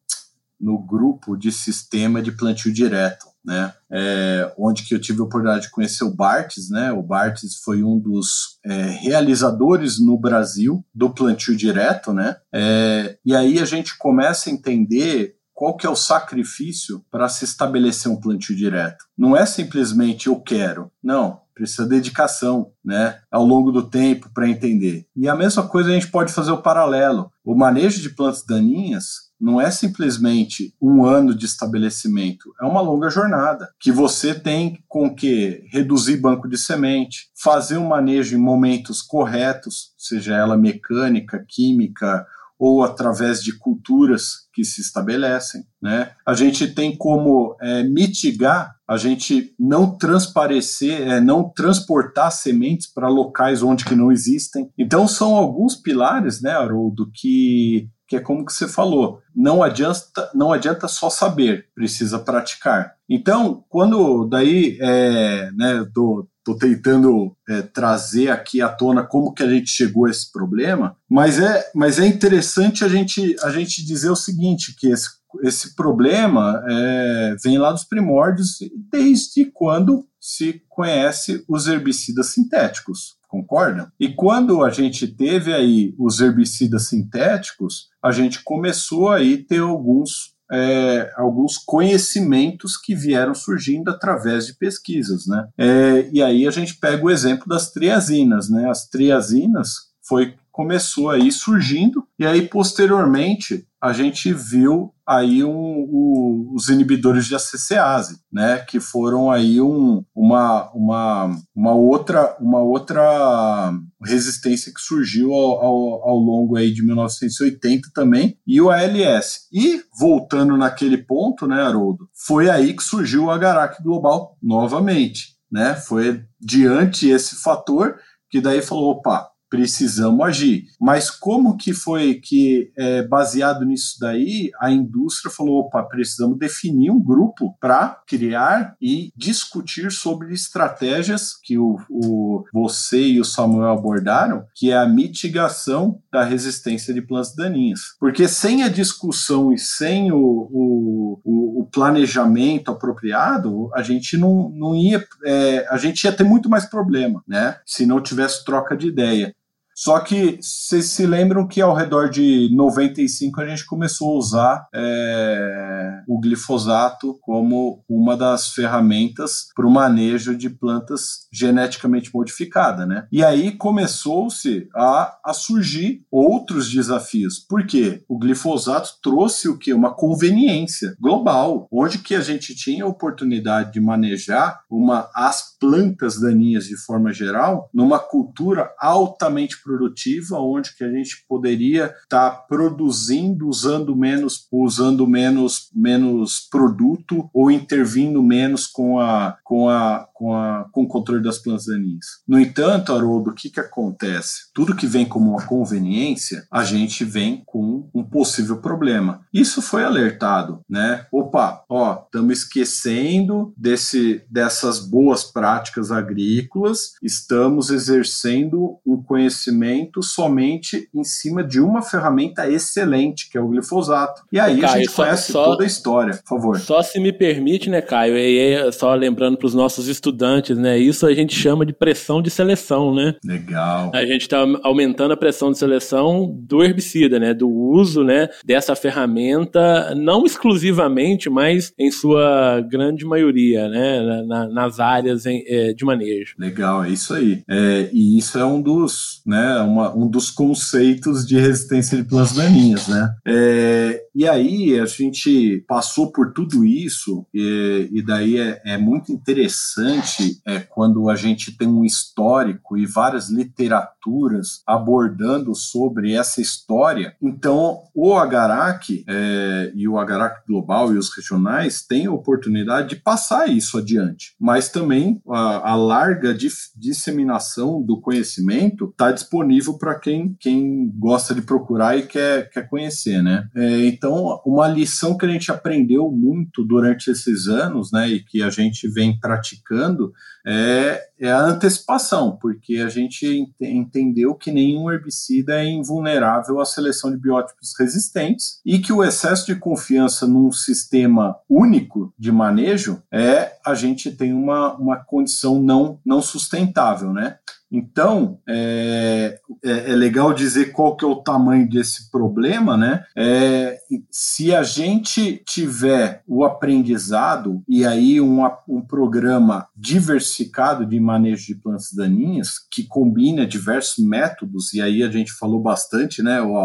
[0.61, 3.73] no grupo de sistema de plantio direto né?
[3.91, 6.91] É, onde que eu tive a oportunidade de conhecer o Bartes, né?
[6.91, 12.37] O Bartes foi um dos é, realizadores no Brasil do plantio direto, né?
[12.53, 17.45] É, e aí a gente começa a entender qual que é o sacrifício para se
[17.45, 19.07] estabelecer um plantio direto.
[19.17, 21.41] Não é simplesmente eu quero, não.
[21.55, 25.07] Precisa dedicação, né, ao longo do tempo para entender.
[25.17, 27.31] E a mesma coisa a gente pode fazer o paralelo.
[27.43, 33.11] O manejo de plantas daninhas não é simplesmente um ano de estabelecimento, é uma longa
[33.11, 39.03] jornada que você tem com que reduzir banco de semente, fazer um manejo em momentos
[39.03, 42.27] corretos, seja ela mecânica, química
[42.59, 45.65] ou através de culturas que se estabelecem.
[45.81, 46.11] Né?
[46.27, 53.09] A gente tem como é, mitigar, a gente não transparecer, é, não transportar sementes para
[53.09, 54.71] locais onde que não existem.
[54.79, 60.31] Então são alguns pilares, né, Haroldo, que que é como que você falou, não adianta,
[60.33, 62.95] não adianta só saber, precisa praticar.
[63.09, 69.43] Então, quando daí, é, né, do, Estou tentando é, trazer aqui à tona como que
[69.43, 73.85] a gente chegou a esse problema, mas é, mas é interessante a gente, a gente
[73.85, 75.09] dizer o seguinte, que esse,
[75.43, 83.91] esse problema é, vem lá dos primórdios, desde quando se conhece os herbicidas sintéticos, concordam?
[83.99, 90.36] E quando a gente teve aí os herbicidas sintéticos, a gente começou aí ter alguns
[90.51, 95.49] é, alguns conhecimentos que vieram surgindo através de pesquisas, né?
[95.59, 98.69] É, e aí a gente pega o exemplo das triazinas, né?
[98.71, 106.71] As triazinas foi começou aí surgindo e aí posteriormente a gente viu aí um, os
[106.71, 113.71] inibidores de ACCase, né, que foram aí um, uma, uma, uma outra uma outra
[114.05, 119.49] resistência que surgiu ao, ao, ao, longo aí de 1980 também e o ALS.
[119.53, 125.75] E voltando naquele ponto, né, Haroldo, foi aí que surgiu o Agarac Global novamente, né?
[125.75, 127.97] Foi diante esse fator
[128.29, 130.65] que daí falou, opa, precisamos agir.
[130.81, 136.91] Mas como que foi que, é, baseado nisso daí, a indústria falou, opa, precisamos definir
[136.91, 143.71] um grupo para criar e discutir sobre estratégias que o, o, você e o Samuel
[143.71, 147.81] abordaram, que é a mitigação da resistência de plantas daninhas.
[147.99, 151.21] Porque sem a discussão e sem o, o,
[151.61, 156.67] o planejamento apropriado, a gente não, não ia, é, a gente ia ter muito mais
[156.67, 157.59] problema, né?
[157.65, 159.35] Se não tivesse troca de ideia.
[159.77, 164.69] Só que vocês se lembram que ao redor de 95 a gente começou a usar
[164.75, 173.07] é, o glifosato como uma das ferramentas para o manejo de plantas geneticamente modificadas, né?
[173.13, 177.39] E aí começou-se a, a surgir outros desafios.
[177.39, 178.03] Por quê?
[178.09, 179.75] O glifosato trouxe o que?
[179.75, 186.19] Uma conveniência global, onde que a gente tinha a oportunidade de manejar uma, as plantas
[186.19, 192.31] daninhas de forma geral numa cultura altamente produtiva, onde que a gente poderia estar tá
[192.31, 200.33] produzindo usando menos, usando menos, menos produto ou intervindo menos com a, com a, com
[200.33, 202.07] a, com o controle das plantas daninhas.
[202.29, 204.51] No entanto, Haroldo, o que que acontece?
[204.55, 209.21] Tudo que vem como uma conveniência, a gente vem com um possível problema.
[209.35, 211.07] Isso foi alertado, né?
[211.11, 219.56] Opa, ó, estamos esquecendo desse, dessas boas práticas agrícolas, estamos exercendo um conhecimento
[220.03, 224.23] somente em cima de uma ferramenta excelente, que é o glifosato.
[224.33, 226.59] E aí Caio, a gente só, conhece só, toda a história, por favor.
[226.59, 231.07] Só se me permite, né, Caio, e só lembrando para os nossos estudantes, né, isso
[231.07, 233.15] a gente chama de pressão de seleção, né?
[233.25, 233.91] Legal.
[233.95, 238.75] A gente está aumentando a pressão de seleção do herbicida, né, do uso, né, dessa
[238.75, 245.85] ferramenta, não exclusivamente, mas em sua grande maioria, né, na, nas áreas em, é, de
[245.85, 246.35] manejo.
[246.39, 247.43] Legal, é isso aí.
[247.49, 252.33] É, e isso é um dos, né, uma, um dos conceitos de resistência de plantas
[252.33, 253.15] daninhas, né?
[253.27, 259.13] É, e aí a gente passou por tudo isso e, e daí é, é, muito
[259.13, 267.15] interessante é, quando a gente tem um histórico e várias literaturas abordando sobre essa história.
[267.21, 272.97] Então o Agarac é, e o Agarac Global e os regionais têm a oportunidade de
[272.97, 276.35] passar isso adiante, mas também a, a larga
[276.75, 283.23] disseminação do conhecimento está disponível para quem, quem gosta de procurar e quer, quer conhecer,
[283.23, 283.47] né?
[283.55, 288.41] É, então, uma lição que a gente aprendeu muito durante esses anos, né, e que
[288.41, 290.13] a gente vem praticando,
[290.47, 296.65] é, é a antecipação, porque a gente ent entendeu que nenhum herbicida é invulnerável à
[296.65, 303.03] seleção de biótipos resistentes e que o excesso de confiança num sistema único de manejo
[303.11, 307.39] é a gente tem uma, uma condição não, não sustentável, né?
[307.71, 313.05] Então, é, é, é, legal dizer qual que é o tamanho desse problema, né?
[313.17, 313.79] É,
[314.11, 321.57] se a gente tiver o aprendizado e aí um, um programa diversificado de manejo de
[321.57, 326.57] plantas daninhas, que combina diversos métodos, e aí a gente falou bastante, né, o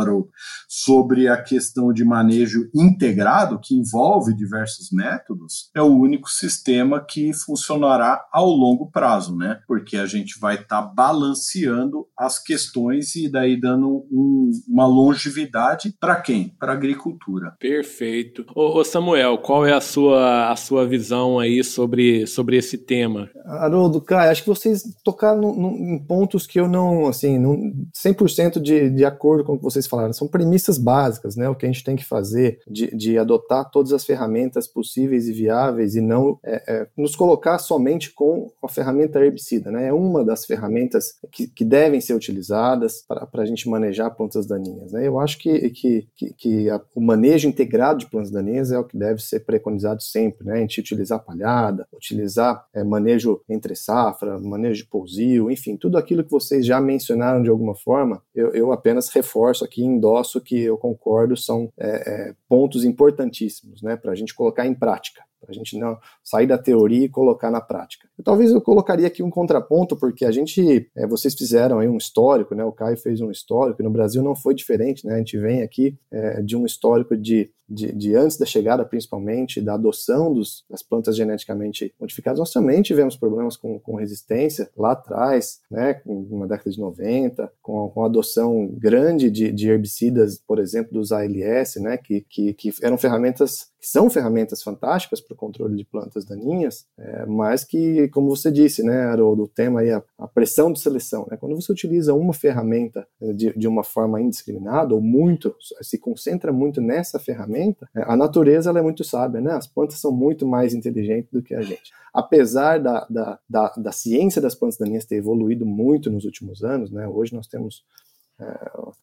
[0.00, 0.28] Haroldo,
[0.68, 7.32] sobre a questão de manejo integrado, que envolve diversos métodos, é o único sistema que
[7.32, 9.60] funcionará ao longo prazo, né?
[9.66, 15.94] Porque a gente vai estar tá balanceando as questões e daí dando um, uma longevidade
[15.98, 16.54] para quem?
[16.60, 17.56] Para a agricultura.
[17.58, 18.44] Perfeito.
[18.54, 23.30] Ô, ô, Samuel, qual é a sua, a sua visão aí sobre, sobre esse tema?
[23.46, 27.72] Haroldo, Caio, acho que vocês tocaram no, no, em pontos que eu não, assim, não,
[27.96, 30.12] 100% de, de acordo com o que vocês falaram.
[30.12, 31.48] São premissas básicas, né?
[31.48, 35.32] O que a gente tem que fazer de, de adotar todas as ferramentas possíveis e
[35.32, 39.88] viáveis e não é, é, nos colocar somente com a ferramenta herbicida, né?
[39.88, 44.92] É uma das ferramentas que, que devem ser utilizadas para a gente manejar plantas daninhas,
[44.92, 45.06] né?
[45.06, 48.96] Eu acho que, que, que, a, o manejo integrado de plantas daninhas é o que
[48.96, 50.54] deve ser preconizado sempre, né?
[50.54, 56.24] A gente utilizar palhada, utilizar é, manejo entre safra, manejo de pousio, enfim, tudo aquilo
[56.24, 60.78] que vocês já mencionaram de alguma forma, eu, eu apenas reforço aqui, endosso que eu
[60.78, 61.88] concordo, são é,
[62.30, 63.96] é, pontos importantíssimos, né?
[63.96, 67.60] Para a gente colocar em prática a gente não sair da teoria e colocar na
[67.60, 68.08] prática.
[68.18, 71.96] Eu, talvez eu colocaria aqui um contraponto, porque a gente, é, vocês fizeram aí um
[71.96, 72.64] histórico, né?
[72.64, 75.14] O Caio fez um histórico, e no Brasil não foi diferente, né?
[75.14, 79.60] A gente vem aqui é, de um histórico de de, de, antes da chegada, principalmente,
[79.60, 84.92] da adoção dos, das plantas geneticamente modificadas, nós também tivemos problemas com, com resistência lá
[84.92, 90.58] atrás, né, na década de 90, com, com a adoção grande de, de, herbicidas, por
[90.58, 95.36] exemplo, dos ALS, né, que, que, que eram ferramentas, que são ferramentas fantásticas para o
[95.36, 99.90] controle de plantas daninhas, é, mas que, como você disse, né, Haroldo, o tema aí,
[99.90, 104.22] a, a pressão de seleção, né, quando você utiliza uma ferramenta de, de uma forma
[104.22, 109.38] indiscriminada ou muito, se concentra muito nessa ferramenta, é, a natureza ela é muito sábia,
[109.38, 109.52] né?
[109.52, 111.92] As plantas são muito mais inteligentes do que a gente.
[112.12, 116.90] Apesar da, da, da, da ciência das plantas daninhas ter evoluído muito nos últimos anos,
[116.90, 117.06] né?
[117.06, 118.13] Hoje nós temos é,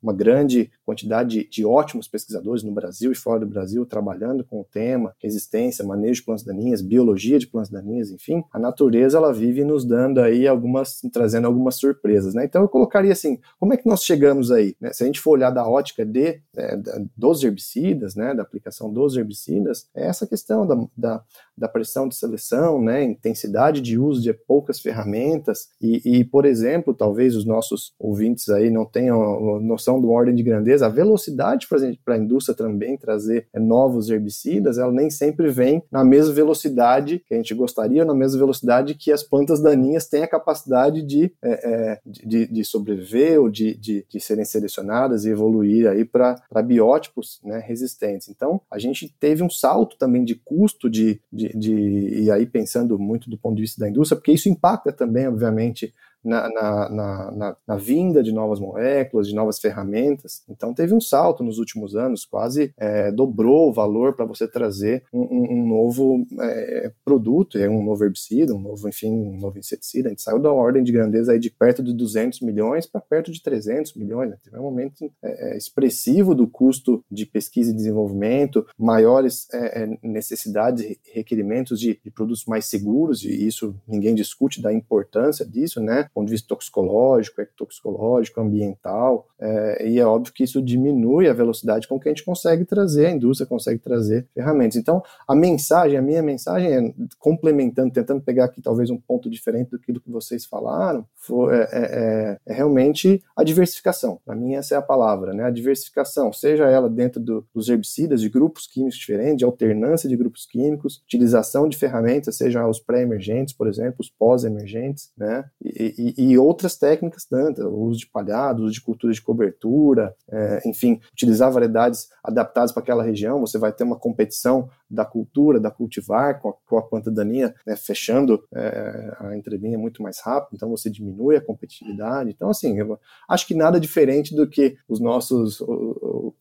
[0.01, 4.65] uma grande quantidade de ótimos pesquisadores no Brasil e fora do Brasil trabalhando com o
[4.65, 9.63] tema resistência, manejo de plantas daninhas, biologia de plantas daninhas, enfim, a natureza ela vive
[9.63, 12.45] nos dando aí algumas, trazendo algumas surpresas, né?
[12.45, 14.75] Então eu colocaria assim, como é que nós chegamos aí?
[14.79, 14.91] Né?
[14.91, 16.77] Se a gente for olhar da ótica de, é,
[17.15, 21.23] dos herbicidas, né, da aplicação dos herbicidas, é essa questão da, da,
[21.57, 26.93] da pressão de seleção, né, intensidade de uso de poucas ferramentas e, e por exemplo,
[26.93, 29.20] talvez os nossos ouvintes aí não tenham
[29.61, 31.67] noção de uma ordem de grandeza, a velocidade
[32.03, 37.23] para a indústria também trazer é, novos herbicidas, ela nem sempre vem na mesma velocidade
[37.27, 41.31] que a gente gostaria, na mesma velocidade que as plantas daninhas têm a capacidade de,
[41.41, 46.41] é, é, de, de, sobreviver ou de, de, de, serem selecionadas e evoluir aí para
[46.63, 48.29] biótipos né, resistentes.
[48.29, 52.97] Então, a gente teve um salto também de custo de, de, de, e aí pensando
[52.97, 55.93] muito do ponto de vista da indústria, porque isso impacta também, obviamente,
[56.23, 60.43] na, na, na, na, vinda de novas moléculas, de novas ferramentas.
[60.49, 65.03] Então teve um salto nos últimos anos, quase é, dobrou o valor para você trazer
[65.11, 70.09] um, um, novo é, produto, é um novo herbicida, um novo, enfim, um novo inseticida.
[70.09, 73.31] A gente saiu da ordem de grandeza aí de perto de 200 milhões para perto
[73.31, 74.29] de 300 milhões.
[74.29, 74.37] Né?
[74.43, 79.97] Teve um aumento é, é, expressivo do custo de pesquisa e desenvolvimento, maiores é, é,
[80.03, 85.81] necessidades e requerimentos de, de produtos mais seguros, e isso ninguém discute da importância disso,
[85.81, 86.07] né?
[86.13, 91.87] Ponto de vista toxicológico, ectoxicológico, ambiental, é, e é óbvio que isso diminui a velocidade
[91.87, 94.77] com que a gente consegue trazer, a indústria consegue trazer ferramentas.
[94.77, 99.71] Então, a mensagem, a minha mensagem é, complementando, tentando pegar aqui talvez um ponto diferente
[99.71, 101.05] do que, vocês falaram,
[101.51, 104.19] é, é, é, é realmente a diversificação.
[104.25, 105.43] Para mim, essa é a palavra, né?
[105.43, 110.17] A diversificação, seja ela dentro do, dos herbicidas, de grupos químicos diferentes, de alternância de
[110.17, 115.45] grupos químicos, utilização de ferramentas, sejam os pré-emergentes, por exemplo, os pós-emergentes, né?
[115.63, 120.15] E, e, e, outras técnicas tanto, o uso de palhado, uso de cultura de cobertura,
[120.29, 125.59] é, enfim, utilizar variedades adaptadas para aquela região, você vai ter uma competição da cultura,
[125.59, 130.19] da cultivar com a, com a planta daninha, né, fechando é, a entrelinha muito mais
[130.19, 132.29] rápido, então você diminui a competitividade.
[132.29, 132.99] Então, assim, eu
[133.29, 135.61] acho que nada diferente do que os nossos,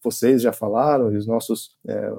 [0.02, 2.10] vocês já falaram, os nossos é,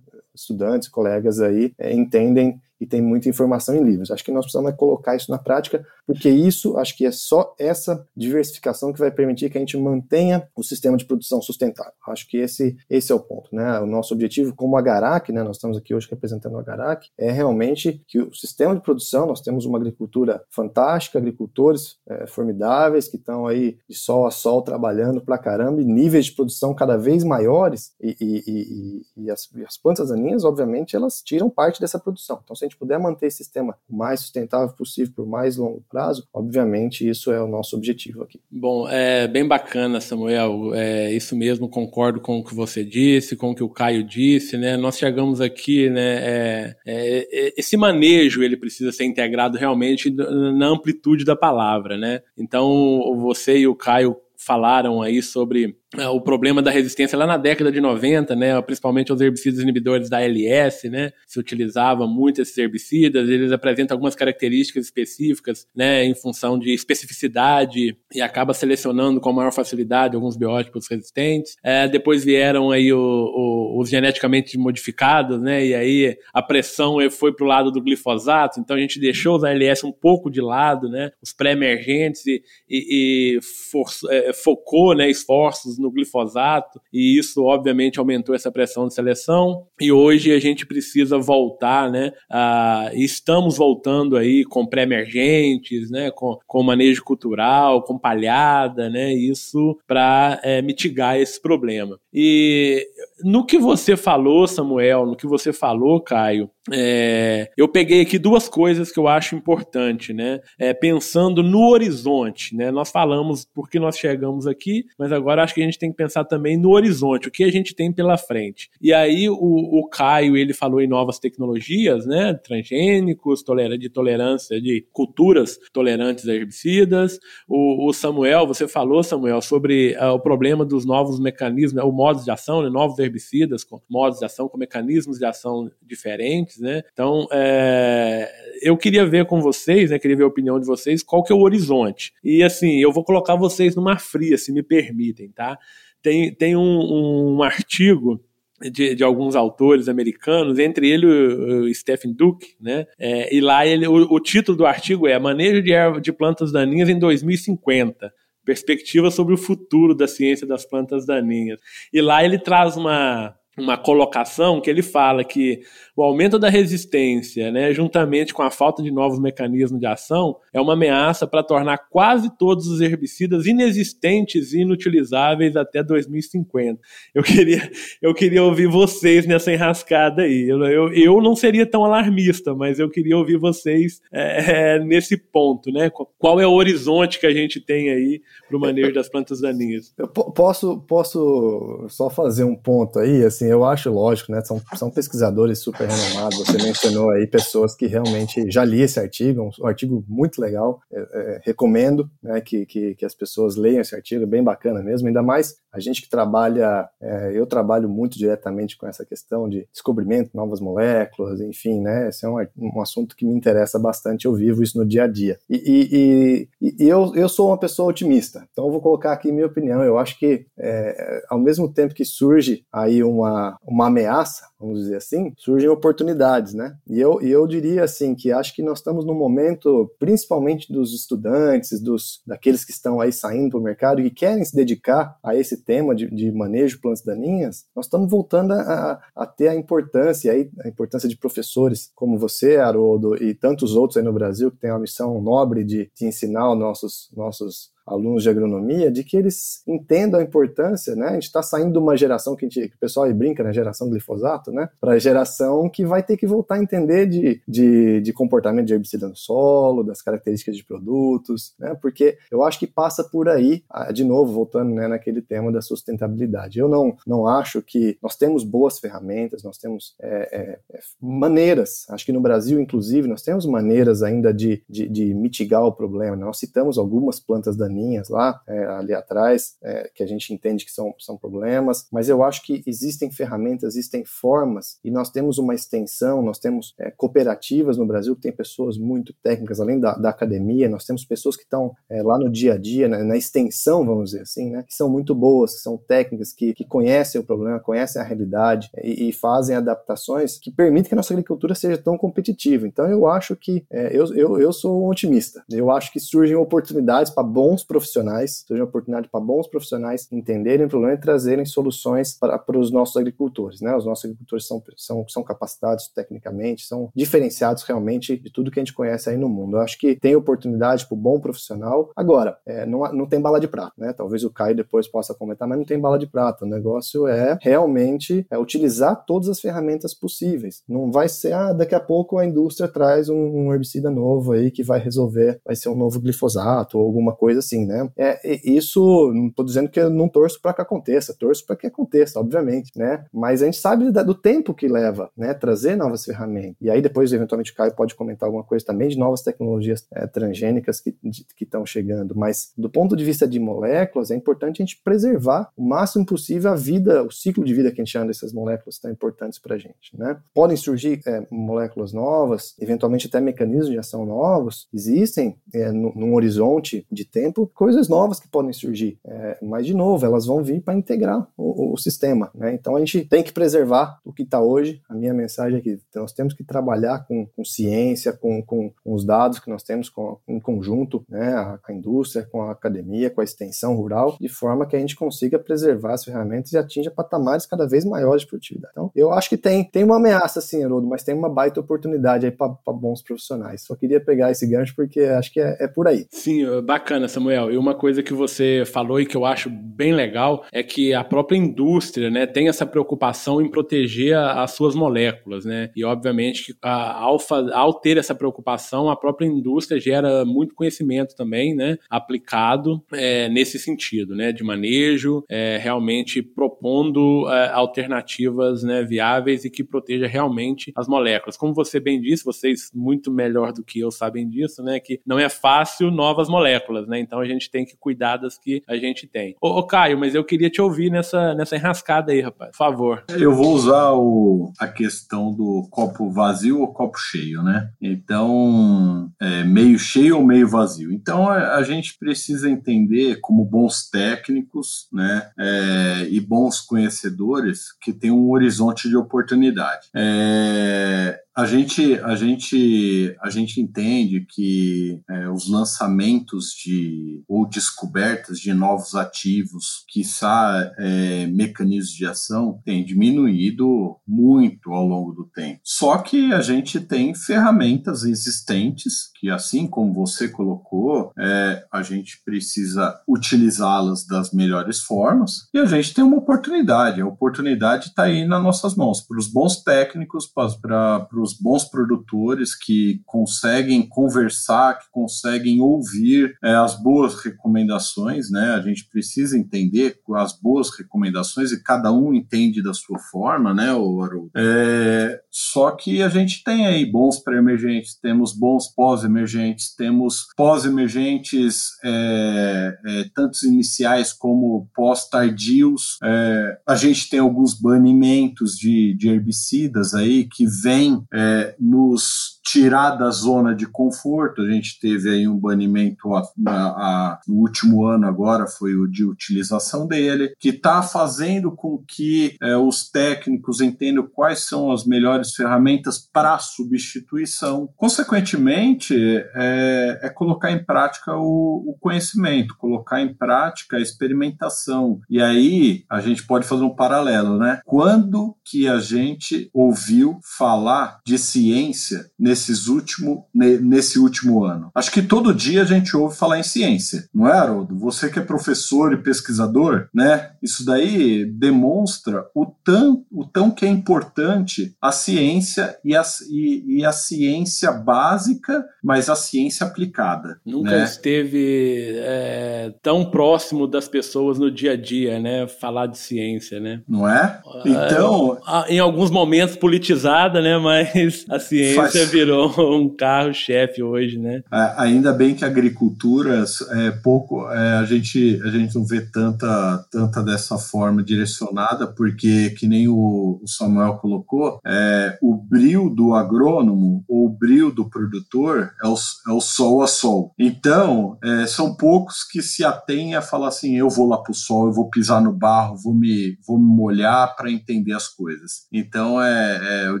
[0.34, 4.10] estudantes, colegas aí, é, entendem e tem muita informação em livros.
[4.10, 8.06] Acho que nós precisamos colocar isso na prática, porque isso, acho que é só essa
[8.16, 11.92] diversificação que vai permitir que a gente mantenha o sistema de produção sustentável.
[12.08, 13.80] Acho que esse, esse é o ponto, né?
[13.80, 15.42] O nosso objetivo como a Garac, né?
[15.42, 19.40] Nós estamos aqui hoje representando a Garac, é realmente que o sistema de produção, nós
[19.40, 25.20] temos uma agricultura fantástica, agricultores é, formidáveis que estão aí de sol a sol trabalhando
[25.20, 29.76] pra caramba, e níveis de produção cada vez maiores, e, e, e, e as, as
[29.76, 32.40] plantas daninhas, obviamente, elas tiram parte dessa produção.
[32.42, 36.26] Então, se gente puder manter esse sistema o mais sustentável possível por mais longo prazo,
[36.32, 38.40] obviamente isso é o nosso objetivo aqui.
[38.50, 40.74] Bom, é bem bacana, Samuel.
[40.74, 44.56] É isso mesmo, concordo com o que você disse, com o que o Caio disse,
[44.56, 44.76] né?
[44.76, 46.16] Nós chegamos aqui, né?
[46.18, 52.22] É, é, é esse manejo ele precisa ser integrado realmente na amplitude da palavra, né?
[52.36, 57.72] Então você e o Caio falaram aí sobre o problema da resistência lá na década
[57.72, 63.26] de 90, né, principalmente aos herbicidas inibidores da LS, né, se utilizava muito esses herbicidas,
[63.28, 69.50] eles apresentam algumas características específicas, né, em função de especificidade e acaba selecionando com maior
[69.52, 71.56] facilidade alguns biótipos resistentes.
[71.64, 77.34] É, depois vieram aí o, o, os geneticamente modificados, né, e aí a pressão foi
[77.34, 80.86] para o lado do glifosato, então a gente deixou os ALS um pouco de lado,
[80.90, 87.44] né, os pré-emergentes e, e, e for, é, focou, né, esforços no glifosato, e isso
[87.44, 89.66] obviamente aumentou essa pressão de seleção.
[89.80, 92.12] E hoje a gente precisa voltar, né?
[92.30, 96.10] A, estamos voltando aí com pré-emergentes, né?
[96.10, 99.12] Com, com manejo cultural, com palhada, né?
[99.12, 101.98] Isso para é, mitigar esse problema.
[102.12, 102.86] E
[103.24, 108.48] no que você falou, Samuel, no que você falou, Caio, é, eu peguei aqui duas
[108.48, 110.40] coisas que eu acho importante, né?
[110.58, 112.70] É, pensando no horizonte, né?
[112.70, 116.24] Nós falamos porque nós chegamos aqui, mas agora acho que a gente tem que pensar
[116.24, 118.70] também no horizonte, o que a gente tem pela frente.
[118.80, 122.34] E aí o, o Caio ele falou em novas tecnologias, né?
[122.34, 123.42] Transgênicos,
[123.78, 127.18] de tolerância de culturas tolerantes a herbicidas.
[127.48, 131.82] O, o Samuel, você falou, Samuel, sobre uh, o problema dos novos mecanismos, né?
[131.82, 132.68] o modos de ação, né?
[132.68, 136.82] novos herbicidas com modos de ação, com mecanismos de ação diferentes, né?
[136.92, 138.30] Então, é,
[138.62, 139.98] eu queria ver com vocês, né?
[139.98, 142.12] Queria ver a opinião de vocês, qual que é o horizonte.
[142.22, 145.58] E assim, eu vou colocar vocês numa fria, se me permitem, tá?
[146.02, 148.22] Tem, tem um, um artigo
[148.60, 152.86] de, de, alguns autores americanos, entre ele o, o Stephen Duke, né?
[152.98, 156.50] É, e lá ele, o, o, título do artigo é Manejo de, erva, de plantas
[156.50, 158.12] daninhas em 2050.
[158.48, 161.60] Perspectiva sobre o futuro da ciência das plantas daninhas.
[161.92, 165.60] E lá ele traz uma, uma colocação que ele fala que
[165.96, 170.60] o aumento da resistência, né, juntamente com a falta de novos mecanismos de ação, é
[170.60, 176.80] uma ameaça para tornar quase todos os herbicidas inexistentes e inutilizáveis até 2050.
[177.12, 180.48] Eu queria, eu queria ouvir vocês nessa enrascada aí.
[180.48, 185.16] Eu, eu, eu não seria tão alarmista, mas eu queria ouvir vocês é, é nesse
[185.16, 185.90] ponto, né?
[186.18, 189.92] Qual é o horizonte que a gente tem aí para o manejo das plantas daninhas?
[189.98, 194.42] Eu posso, posso só fazer um ponto aí, assim, eu acho lógico, né?
[194.44, 196.38] São, são pesquisadores super renomados.
[196.38, 200.80] Você mencionou aí pessoas que realmente já li esse artigo, um, artigo muito legal.
[200.92, 204.82] É, é, recomendo né, que, que, que, as pessoas leiam esse artigo, é bem bacana
[204.82, 205.08] mesmo.
[205.08, 209.66] Ainda mais a gente que trabalha, é, eu trabalho muito diretamente com essa questão de
[209.72, 212.08] descobrimento, novas moléculas, enfim, né?
[212.08, 214.26] Esse é um, um assunto que me interessa bastante.
[214.26, 215.38] Eu vivo isso no dia a dia.
[215.48, 219.46] E, e, e eu, eu sou uma pessoa otimista, então eu vou colocar aqui minha
[219.46, 219.82] opinião.
[219.82, 224.96] Eu acho que, é, ao mesmo tempo que surge aí uma uma, ameaça, vamos dizer
[224.96, 226.76] assim, surgem oportunidades, né?
[226.88, 230.94] E eu, e eu diria assim que acho que nós estamos num momento, principalmente dos
[230.94, 235.16] estudantes, dos daqueles que estão aí saindo para o mercado e que querem se dedicar
[235.22, 239.48] a esse tema de, de manejo de plantas daninhas, nós estamos voltando a, a ter
[239.48, 244.12] a importância aí, a importância de professores como você, Haroldo, e tantos outros aí no
[244.12, 248.90] Brasil que têm a missão nobre de, de ensinar os nossos, nossos alunos de agronomia,
[248.90, 251.08] de que eles entendam a importância, né?
[251.08, 253.52] A gente está saindo de uma geração que, gente, que, o pessoal aí brinca, né?
[253.52, 254.68] Geração glifosato, né?
[254.80, 258.74] Para a geração que vai ter que voltar a entender de, de, de, comportamento de
[258.74, 261.76] herbicida no solo, das características de produtos, né?
[261.80, 263.62] Porque eu acho que passa por aí,
[263.92, 266.58] de novo, voltando né, naquele tema da sustentabilidade.
[266.58, 271.86] Eu não, não acho que nós temos boas ferramentas, nós temos é, é, é maneiras,
[271.90, 276.16] acho que no Brasil, inclusive, nós temos maneiras ainda de, de, de mitigar o problema.
[276.16, 276.24] Né?
[276.24, 277.77] Nós citamos algumas plantas daninhas
[278.08, 282.22] lá, é, ali atrás, é, que a gente entende que são, são problemas, mas eu
[282.22, 287.76] acho que existem ferramentas, existem formas, e nós temos uma extensão, nós temos é, cooperativas
[287.76, 291.42] no Brasil que tem pessoas muito técnicas, além da, da academia, nós temos pessoas que
[291.42, 294.74] estão é, lá no dia a dia, na, na, extensão, vamos dizer assim, né, que
[294.74, 299.08] são muito boas, que são técnicas, que, que conhecem o problema, conhecem a realidade e,
[299.08, 302.66] e fazem adaptações que permitem que a nossa agricultura seja tão competitiva.
[302.66, 306.36] Então eu acho que, é, eu, eu, eu sou um otimista, eu acho que surgem
[306.36, 311.44] oportunidades para bons profissionais, seja uma oportunidade para bons profissionais entenderem o problema e trazerem
[311.44, 313.60] soluções para, os nossos agricultores.
[313.60, 313.76] Né?
[313.76, 318.62] Os nossos agricultores são, são, são capacitados tecnicamente, são diferenciados realmente de tudo que a
[318.62, 319.58] gente conhece aí no mundo.
[319.58, 321.90] Eu acho que tem oportunidade para o bom profissional.
[321.94, 323.92] Agora, é, não, não tem bala de prata, né?
[323.92, 326.46] Talvez o Caio depois possa comentar, mas não tem bala de prata.
[326.46, 330.62] O negócio é realmente é, utilizar todas as ferramentas possíveis.
[330.66, 334.50] Não vai ser, ah, daqui a pouco a indústria traz um, um herbicida novo aí
[334.50, 337.90] que vai resolver, vai ser um novo glifosato ou alguma coisa assim assim, né?
[337.96, 341.66] É, isso, não estou dizendo que eu não torço para que aconteça, torço para que
[341.66, 343.04] aconteça, obviamente, né?
[343.12, 345.34] Mas a gente sabe do tempo que leva, né?
[345.34, 346.56] Trazer novas ferramentas.
[346.60, 350.06] E aí depois, eventualmente, o Caio pode comentar alguma coisa também de novas tecnologias é,
[350.06, 350.94] transgênicas que
[351.40, 352.14] estão chegando.
[352.16, 356.52] Mas do ponto de vista de moléculas, é importante a gente preservar o máximo possível
[356.52, 359.56] a vida, o ciclo de vida que a gente chama dessas moléculas tão importantes para
[359.56, 360.18] a gente, né?
[360.34, 366.86] Podem surgir é, moléculas novas, eventualmente até mecanismos de ação novos, existem é, num horizonte
[366.90, 370.74] de tempo coisas novas que podem surgir, é, mas de novo, elas vão vir para
[370.74, 372.54] integrar o, o, sistema, né?
[372.54, 374.82] Então a gente tem que preservar o que está hoje.
[374.88, 379.04] A minha mensagem é que nós temos que trabalhar com, com ciência, com, com, os
[379.04, 381.34] dados que nós temos com, em conjunto, né?
[381.34, 384.96] A, a indústria, com a academia, com a extensão rural, de forma que a gente
[384.96, 388.72] consiga preservar as ferramentas e atinja patamares cada vez maiores de produtividade.
[388.72, 392.26] Então, eu acho que tem, tem uma ameaça, sim, Haroldo, mas tem uma baita oportunidade
[392.26, 393.62] aí para bons profissionais.
[393.62, 396.06] Só queria pegar esse gancho porque acho que é, é por aí.
[396.10, 397.27] Sim, bacana, Samuel.
[397.30, 401.04] E uma coisa que você falou e que eu acho bem legal é que a
[401.04, 405.70] própria indústria, né, tem essa preocupação em proteger as suas moléculas, né?
[405.76, 407.18] E obviamente que ao,
[407.52, 413.58] ao ter essa preocupação, a própria indústria gera muito conhecimento também, né, aplicado é, nesse
[413.58, 420.72] sentido, né, de manejo, é, realmente propondo é, alternativas, né, viáveis e que proteja realmente
[420.76, 421.36] as moléculas.
[421.36, 425.18] Como você bem disse, vocês muito melhor do que eu sabem disso, né, que não
[425.18, 426.98] é fácil novas moléculas, né?
[426.98, 429.36] Então a gente tem que cuidar das que a gente tem.
[429.40, 432.50] Ô, ô Caio, mas eu queria te ouvir nessa, nessa enrascada aí, rapaz.
[432.52, 433.04] Por favor.
[433.08, 437.70] Eu vou usar o, a questão do copo vazio ou copo cheio, né?
[437.80, 440.92] Então, é, meio cheio ou meio vazio.
[440.92, 447.92] Então, a, a, gente precisa entender, como bons técnicos, né, é, e bons conhecedores, que
[447.92, 449.88] tem um horizonte de oportunidade.
[449.94, 458.40] É, a gente, a gente, a gente entende que é, os lançamentos de ou descobertas
[458.40, 465.60] de novos ativos, quiçá é, mecanismos de ação, têm diminuído muito ao longo do tempo.
[465.62, 472.20] Só que a gente tem ferramentas existentes que, assim como você colocou, é, a gente
[472.24, 477.00] precisa utilizá-las das melhores formas e a gente tem uma oportunidade.
[477.00, 482.54] A oportunidade está aí nas nossas mãos para os bons técnicos, para os bons produtores
[482.54, 488.52] que conseguem conversar, que conseguem ouvir é, as boas recomendações, né?
[488.54, 493.68] A gente precisa entender as boas recomendações e cada um entende da sua forma, né,
[493.68, 494.30] Haroldo?
[494.36, 502.78] É, só que a gente tem aí bons pré-emergentes, temos bons pós-emergentes, temos pós-emergentes é,
[502.86, 505.98] é, tantos iniciais como pós-tardios.
[506.02, 512.92] É, a gente tem alguns banimentos de, de herbicidas aí que vêm é, nos tirar
[512.92, 514.42] da zona de conforto.
[514.42, 518.86] A gente teve aí um banimento a, a, a, no último ano agora, foi o
[518.86, 524.86] de utilização dele, que está fazendo com que é, os técnicos entendam quais são as
[524.86, 527.68] melhores ferramentas para substituição.
[527.76, 528.94] Consequentemente,
[529.34, 535.00] é, é, colocar em prática o, o conhecimento, colocar em prática a experimentação.
[535.10, 537.60] E aí a gente pode fazer um paralelo, né?
[537.64, 544.70] Quando que a gente ouviu falar de ciência nesse nesses último, nesse último ano?
[544.74, 547.76] Acho que todo dia a gente ouve falar em ciência, não é, Haroldo?
[547.78, 550.30] Você que é professor e pesquisador, né?
[550.42, 556.78] Isso daí demonstra o tão, o tão que é importante a ciência e a, e,
[556.78, 560.38] e a ciência básica, mas a ciência aplicada.
[560.44, 560.84] Nunca né?
[560.84, 565.46] esteve é, tão próximo das pessoas no dia a dia, né?
[565.48, 566.82] Falar de ciência, né?
[566.88, 567.40] Não é?
[567.64, 568.38] Então.
[568.66, 570.58] É, em alguns momentos politizada, né?
[570.58, 571.92] Mas a ciência faz...
[572.18, 574.42] virou um carro-chefe hoje, né?
[574.52, 579.00] É, ainda bem que a agricultura é pouco, é, a gente a gente não vê
[579.00, 585.88] tanta tanta dessa forma direcionada, porque que nem o, o Samuel colocou, é, o brilho
[585.88, 588.94] do agrônomo ou o brilho do produtor é o,
[589.28, 590.32] é o sol a sol.
[590.38, 594.66] Então é, são poucos que se atêm a falar assim, eu vou lá pro sol,
[594.66, 598.66] eu vou pisar no barro, vou me vou me molhar para entender as coisas.
[598.72, 600.00] Então é, é o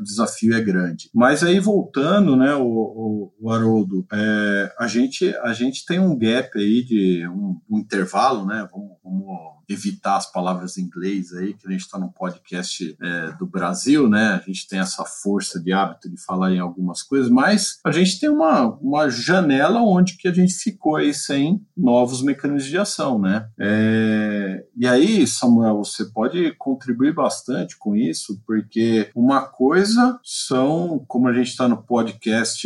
[0.00, 1.10] desafio é grande.
[1.14, 5.98] Mas aí voltando falando, né, o, o, o Haroldo, é, a, gente, a gente tem
[5.98, 11.32] um gap aí de um, um intervalo, né, vamos, vamos evitar as palavras em inglês
[11.34, 14.40] aí, que a gente está num podcast é, do Brasil, né?
[14.42, 18.18] A gente tem essa força de hábito de falar em algumas coisas, mas a gente
[18.18, 23.18] tem uma, uma janela onde que a gente ficou aí sem novos mecanismos de ação,
[23.18, 23.46] né?
[23.60, 31.28] É, e aí, Samuel, você pode contribuir bastante com isso, porque uma coisa são, como
[31.28, 31.97] a gente está no podcast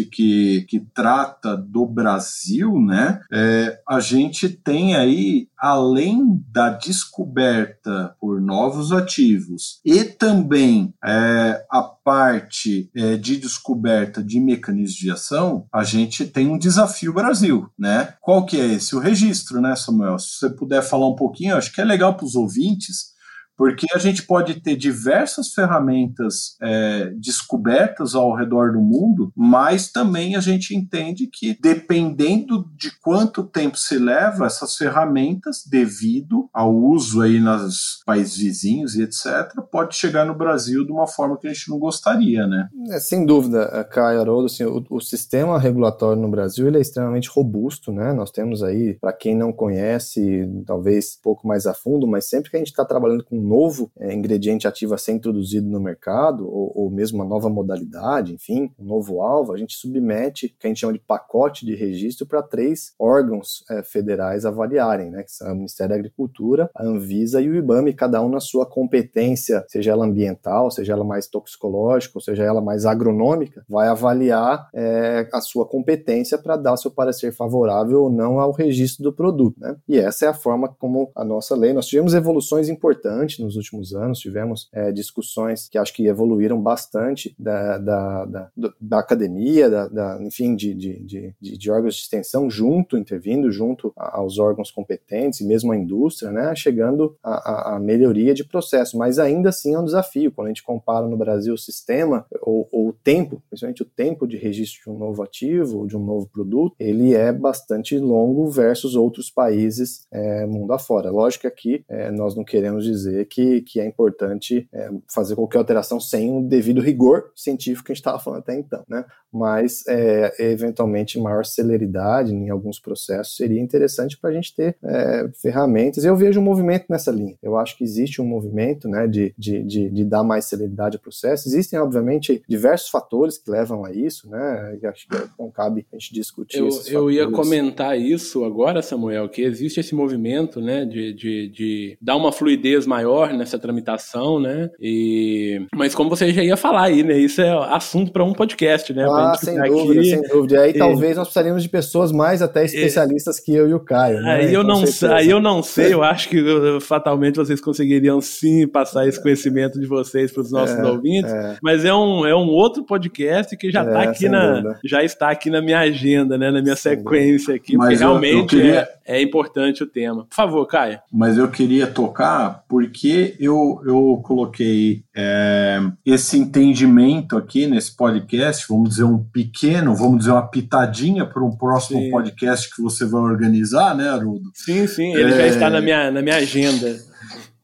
[0.04, 3.20] que, que trata do Brasil, né?
[3.32, 11.82] É, a gente tem aí, além da descoberta por novos ativos e também é, a
[11.82, 18.14] parte é, de descoberta de mecanismos de ação, a gente tem um desafio Brasil, né?
[18.20, 18.96] Qual que é esse?
[18.96, 20.18] O registro, né, Samuel?
[20.18, 23.11] Se você puder falar um pouquinho, acho que é legal para os ouvintes
[23.56, 30.36] porque a gente pode ter diversas ferramentas é, descobertas ao redor do mundo, mas também
[30.36, 37.20] a gente entende que, dependendo de quanto tempo se leva, essas ferramentas, devido ao uso
[37.22, 41.52] aí nos países vizinhos e etc., pode chegar no Brasil de uma forma que a
[41.52, 42.68] gente não gostaria, né?
[42.90, 47.28] É, sem dúvida, Caio Haroldo, assim, o, o, sistema regulatório no Brasil ele é extremamente
[47.28, 48.12] robusto, né?
[48.12, 52.50] Nós temos aí, para quem não conhece, talvez um pouco mais a fundo, mas sempre
[52.50, 56.46] que a gente está trabalhando com novo é, ingrediente ativo a ser introduzido no mercado,
[56.46, 60.66] ou, ou, mesmo uma nova modalidade, enfim, um novo alvo, a gente submete o que
[60.66, 65.32] a gente chama de pacote de registro para três órgãos é, federais avaliarem, né, que
[65.32, 69.64] são o Ministério da Agricultura, a Anvisa e o IBAME, cada um na sua competência,
[69.68, 75.40] seja ela ambiental, seja ela mais toxicológica, seja ela mais agronômica, vai avaliar é, a
[75.40, 79.58] sua competência para dar seu parecer favorável ou não ao registro do produto.
[79.58, 79.76] Né?
[79.88, 83.94] E essa é a forma como a nossa lei, nós tivemos evoluções importantes nos últimos
[83.94, 89.88] anos, tivemos é, discussões que acho que evoluíram bastante da, da, da, da academia, da,
[89.88, 90.98] da, enfim, de, de,
[91.40, 96.30] de, de, órgãos de extensão junto, intervindo junto aos órgãos competentes e mesmo a indústria,
[96.30, 100.62] né, chegando à melhoria de processo, mas ainda assim é um desafio, quando a gente
[100.62, 104.90] compara no Brasil o sistema ou, ou o tempo, principalmente o tempo de registro de
[104.90, 110.06] um novo ativo ou de um novo produto, ele é bastante longo versus outros países
[110.10, 111.10] é, mundo afora.
[111.10, 115.58] Lógico que aqui é, nós não queremos dizer que, que é importante é, fazer qualquer
[115.58, 119.04] alteração sem o devido rigor científico que a gente estava falando até então, né?
[119.32, 125.30] Mas, é, eventualmente, maior celeridade em alguns processos seria interessante para a gente ter é,
[125.40, 126.04] ferramentas.
[126.04, 127.34] Eu vejo um movimento nessa linha.
[127.42, 131.02] Eu acho que existe um movimento né, de, de, de, de dar mais celeridade ao
[131.02, 131.48] processo.
[131.48, 134.78] Existem, obviamente, diversos fatores que levam a isso, né?
[134.82, 139.28] E acho que não cabe a gente discutir eu, Eu ia comentar isso agora, Samuel,
[139.28, 144.40] que existe esse movimento né, de, de, de dar uma fluidez maior maior nessa tramitação,
[144.40, 144.70] né?
[144.80, 145.66] E...
[145.74, 147.18] Mas como você já ia falar aí, né?
[147.18, 149.06] Isso é assunto para um podcast, né?
[149.08, 150.10] Ah, sem dúvida, aqui.
[150.10, 150.60] sem dúvida.
[150.60, 150.78] Aí e...
[150.78, 153.44] talvez nós precisaríamos de pessoas mais até especialistas e...
[153.44, 154.20] que eu e o Caio.
[154.20, 154.34] Né?
[154.34, 154.82] Aí, eu não,
[155.14, 156.42] aí eu não sei, eu acho que
[156.80, 161.56] fatalmente vocês conseguiriam sim passar esse conhecimento de vocês para os nossos é, ouvintes, é.
[161.62, 165.30] mas é um, é um outro podcast que já, tá é, aqui na, já está
[165.30, 166.50] aqui na minha agenda, né?
[166.50, 168.88] Na minha sem sequência aqui, mas porque eu, realmente eu queria...
[169.04, 170.24] é, é importante o tema.
[170.24, 171.00] Por favor, Caio.
[171.12, 178.64] Mas eu queria tocar porque que eu, eu coloquei é, esse entendimento aqui nesse podcast,
[178.68, 182.10] vamos dizer um pequeno, vamos dizer uma pitadinha para um próximo sim.
[182.12, 184.52] podcast que você vai organizar, né, Haroldo?
[184.54, 185.36] Sim, sim, ele é...
[185.36, 186.96] já está na minha, na minha agenda.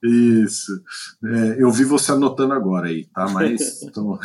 [0.03, 0.73] Isso.
[1.25, 3.29] É, eu vi você anotando agora aí, tá?
[3.29, 4.19] Mas, então...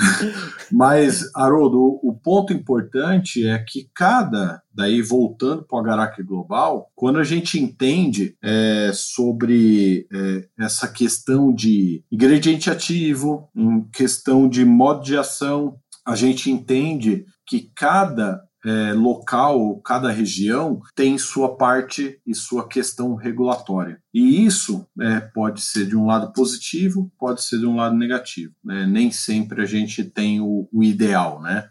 [0.71, 6.89] mas Haroldo, o, o ponto importante é que cada, daí voltando para o Agarac Global,
[6.95, 14.63] quando a gente entende é, sobre é, essa questão de ingrediente ativo, em questão de
[14.65, 22.20] modo de ação, a gente entende que cada é, local, cada região tem sua parte
[22.26, 24.01] e sua questão regulatória.
[24.14, 28.53] E isso é, pode ser de um lado positivo, pode ser de um lado negativo.
[28.64, 28.86] Né?
[28.86, 31.68] Nem sempre a gente tem o, o ideal, né?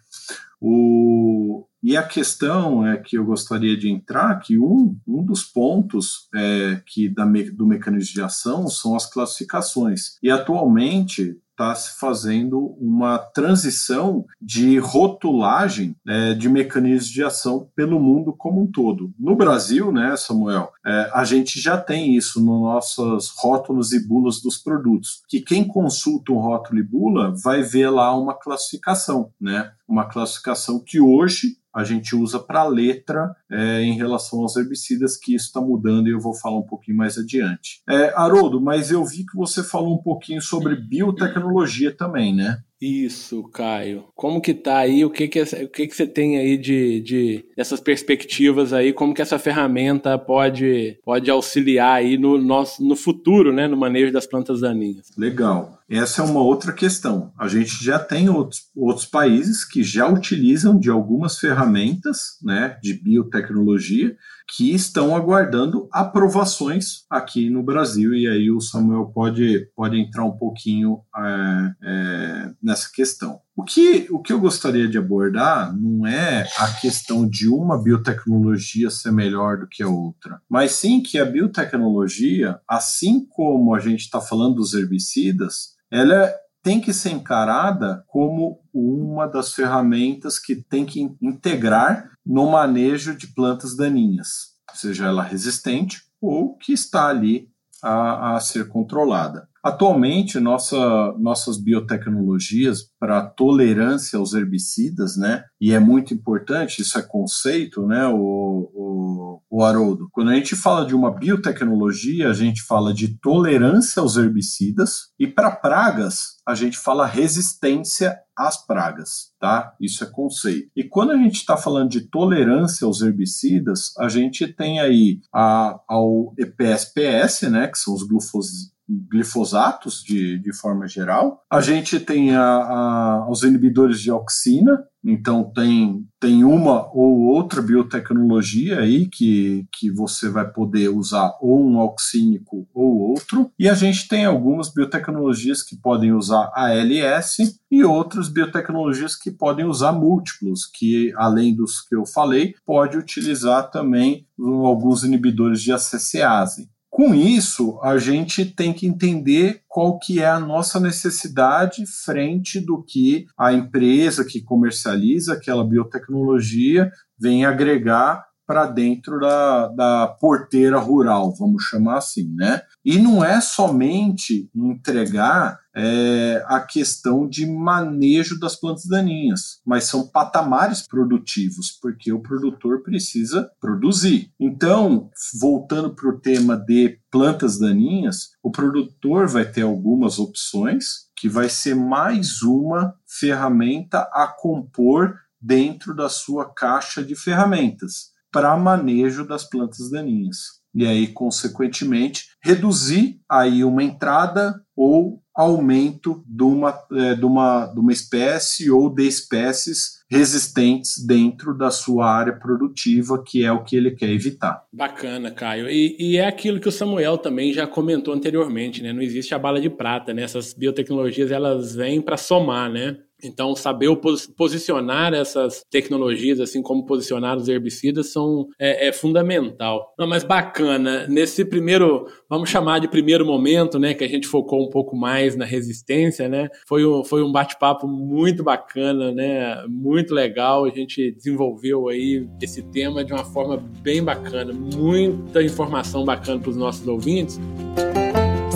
[0.61, 6.29] O, e a questão é que eu gostaria de entrar que um, um dos pontos
[6.33, 10.19] é, que da, do mecanismo de ação são as classificações.
[10.23, 18.01] E atualmente está se fazendo uma transição de rotulagem é, de mecanismos de ação pelo
[18.01, 19.13] mundo como um todo.
[19.19, 24.41] No Brasil, né, Samuel, é, a gente já tem isso nos nossos rótulos e bulas
[24.41, 29.73] dos produtos, que quem consulta um rótulo e bula vai ver lá uma classificação, né?
[29.87, 35.35] Uma classificação que hoje a gente usa para letra é, em relação aos herbicidas, que
[35.35, 37.83] isso está mudando e eu vou falar um pouquinho mais adiante.
[37.89, 42.63] É, Haroldo, mas eu vi que você falou um pouquinho sobre biotecnologia também, né?
[42.83, 44.07] Isso, Caio.
[44.13, 45.05] Como que tá aí?
[45.05, 48.93] O que que, o que, que você tem aí de, de dessas perspectivas aí?
[48.93, 54.13] Como que essa ferramenta pode, pode auxiliar aí no nosso no futuro, né, no manejo
[54.13, 55.13] das plantas daninhas?
[55.17, 55.79] Legal.
[55.99, 57.33] Essa é uma outra questão.
[57.39, 62.95] A gente já tem outros, outros países que já utilizam de algumas ferramentas né, de
[62.95, 64.17] biotecnologia
[64.57, 68.15] que estão aguardando aprovações aqui no Brasil.
[68.15, 73.41] E aí o Samuel pode, pode entrar um pouquinho é, é, nessa questão.
[73.55, 78.89] O que, o que eu gostaria de abordar não é a questão de uma biotecnologia
[78.89, 84.01] ser melhor do que a outra, mas sim que a biotecnologia, assim como a gente
[84.01, 86.33] está falando dos herbicidas, ela
[86.63, 93.27] tem que ser encarada como uma das ferramentas que tem que integrar no manejo de
[93.35, 97.49] plantas daninhas, seja ela resistente ou que está ali
[97.83, 99.47] a, a ser controlada.
[99.63, 105.45] Atualmente, nossa, nossas biotecnologias para tolerância aos herbicidas, né?
[105.61, 110.09] E é muito importante, isso é conceito, né, o, o, o Haroldo?
[110.11, 115.29] Quando a gente fala de uma biotecnologia, a gente fala de tolerância aos herbicidas, e
[115.29, 119.75] para pragas, a gente fala resistência às pragas, tá?
[119.81, 120.69] Isso é conceito.
[120.75, 125.79] E quando a gente está falando de tolerância aos herbicidas, a gente tem aí a,
[125.89, 128.73] ao EPSPS, né, que são os glufos,
[129.11, 131.43] glifosatos de, de forma geral.
[131.51, 137.61] A gente tem a, a, os inibidores de auxina, então tem, tem uma ou outra
[137.61, 143.51] biotecnologia aí que, que você vai poder usar ou um auxínico ou outro.
[143.59, 149.65] E a gente tem algumas biotecnologias que podem usar ALS e outras biotecnologias que podem
[149.65, 156.69] usar múltiplos, que além dos que eu falei, pode utilizar também alguns inibidores de ACCase.
[156.93, 162.83] Com isso, a gente tem que entender qual que é a nossa necessidade frente do
[162.83, 171.35] que a empresa que comercializa aquela biotecnologia vem agregar para dentro da, da porteira rural,
[171.35, 172.63] vamos chamar assim, né?
[172.85, 180.07] E não é somente entregar é, a questão de manejo das plantas daninhas, mas são
[180.07, 184.31] patamares produtivos, porque o produtor precisa produzir.
[184.39, 191.29] Então, voltando para o tema de plantas daninhas, o produtor vai ter algumas opções, que
[191.29, 199.27] vai ser mais uma ferramenta a compor dentro da sua caixa de ferramentas para manejo
[199.27, 200.63] das plantas daninhas.
[200.75, 207.81] E aí, consequentemente, reduzir aí uma entrada ou aumento de uma, é, de uma, de
[207.81, 213.77] uma espécie ou de espécies resistentes dentro da sua área produtiva, que é o que
[213.77, 214.63] ele quer evitar.
[214.73, 215.71] Bacana, Caio.
[215.71, 218.93] E, e, é aquilo que o Samuel também já comentou anteriormente, né?
[218.93, 220.23] Não existe a bala de prata, né?
[220.23, 222.99] Essas biotecnologias elas vêm para somar, né?
[223.23, 223.89] Então, saber
[224.37, 229.95] posicionar essas tecnologias, assim como posicionar os herbicidas, são, é, é, fundamental.
[229.99, 234.67] Não, mas bacana, nesse primeiro, vamos chamar de primeiro momento, né, que a gente focou
[234.67, 240.15] um pouco mais na resistência, né, foi um, foi um bate-papo muito bacana, né, muito
[240.15, 246.41] legal, a gente desenvolveu aí esse tema de uma forma bem bacana, muita informação bacana
[246.41, 247.39] para os nossos ouvintes.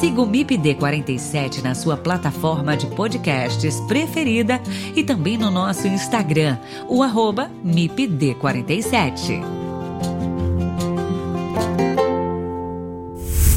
[0.00, 4.60] Siga o MIPD47 na sua plataforma de podcasts preferida
[4.94, 6.56] e também no nosso Instagram,
[6.88, 9.42] o arroba MIPD47.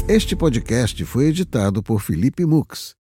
[0.08, 3.01] Este podcast foi editado por Felipe Mux.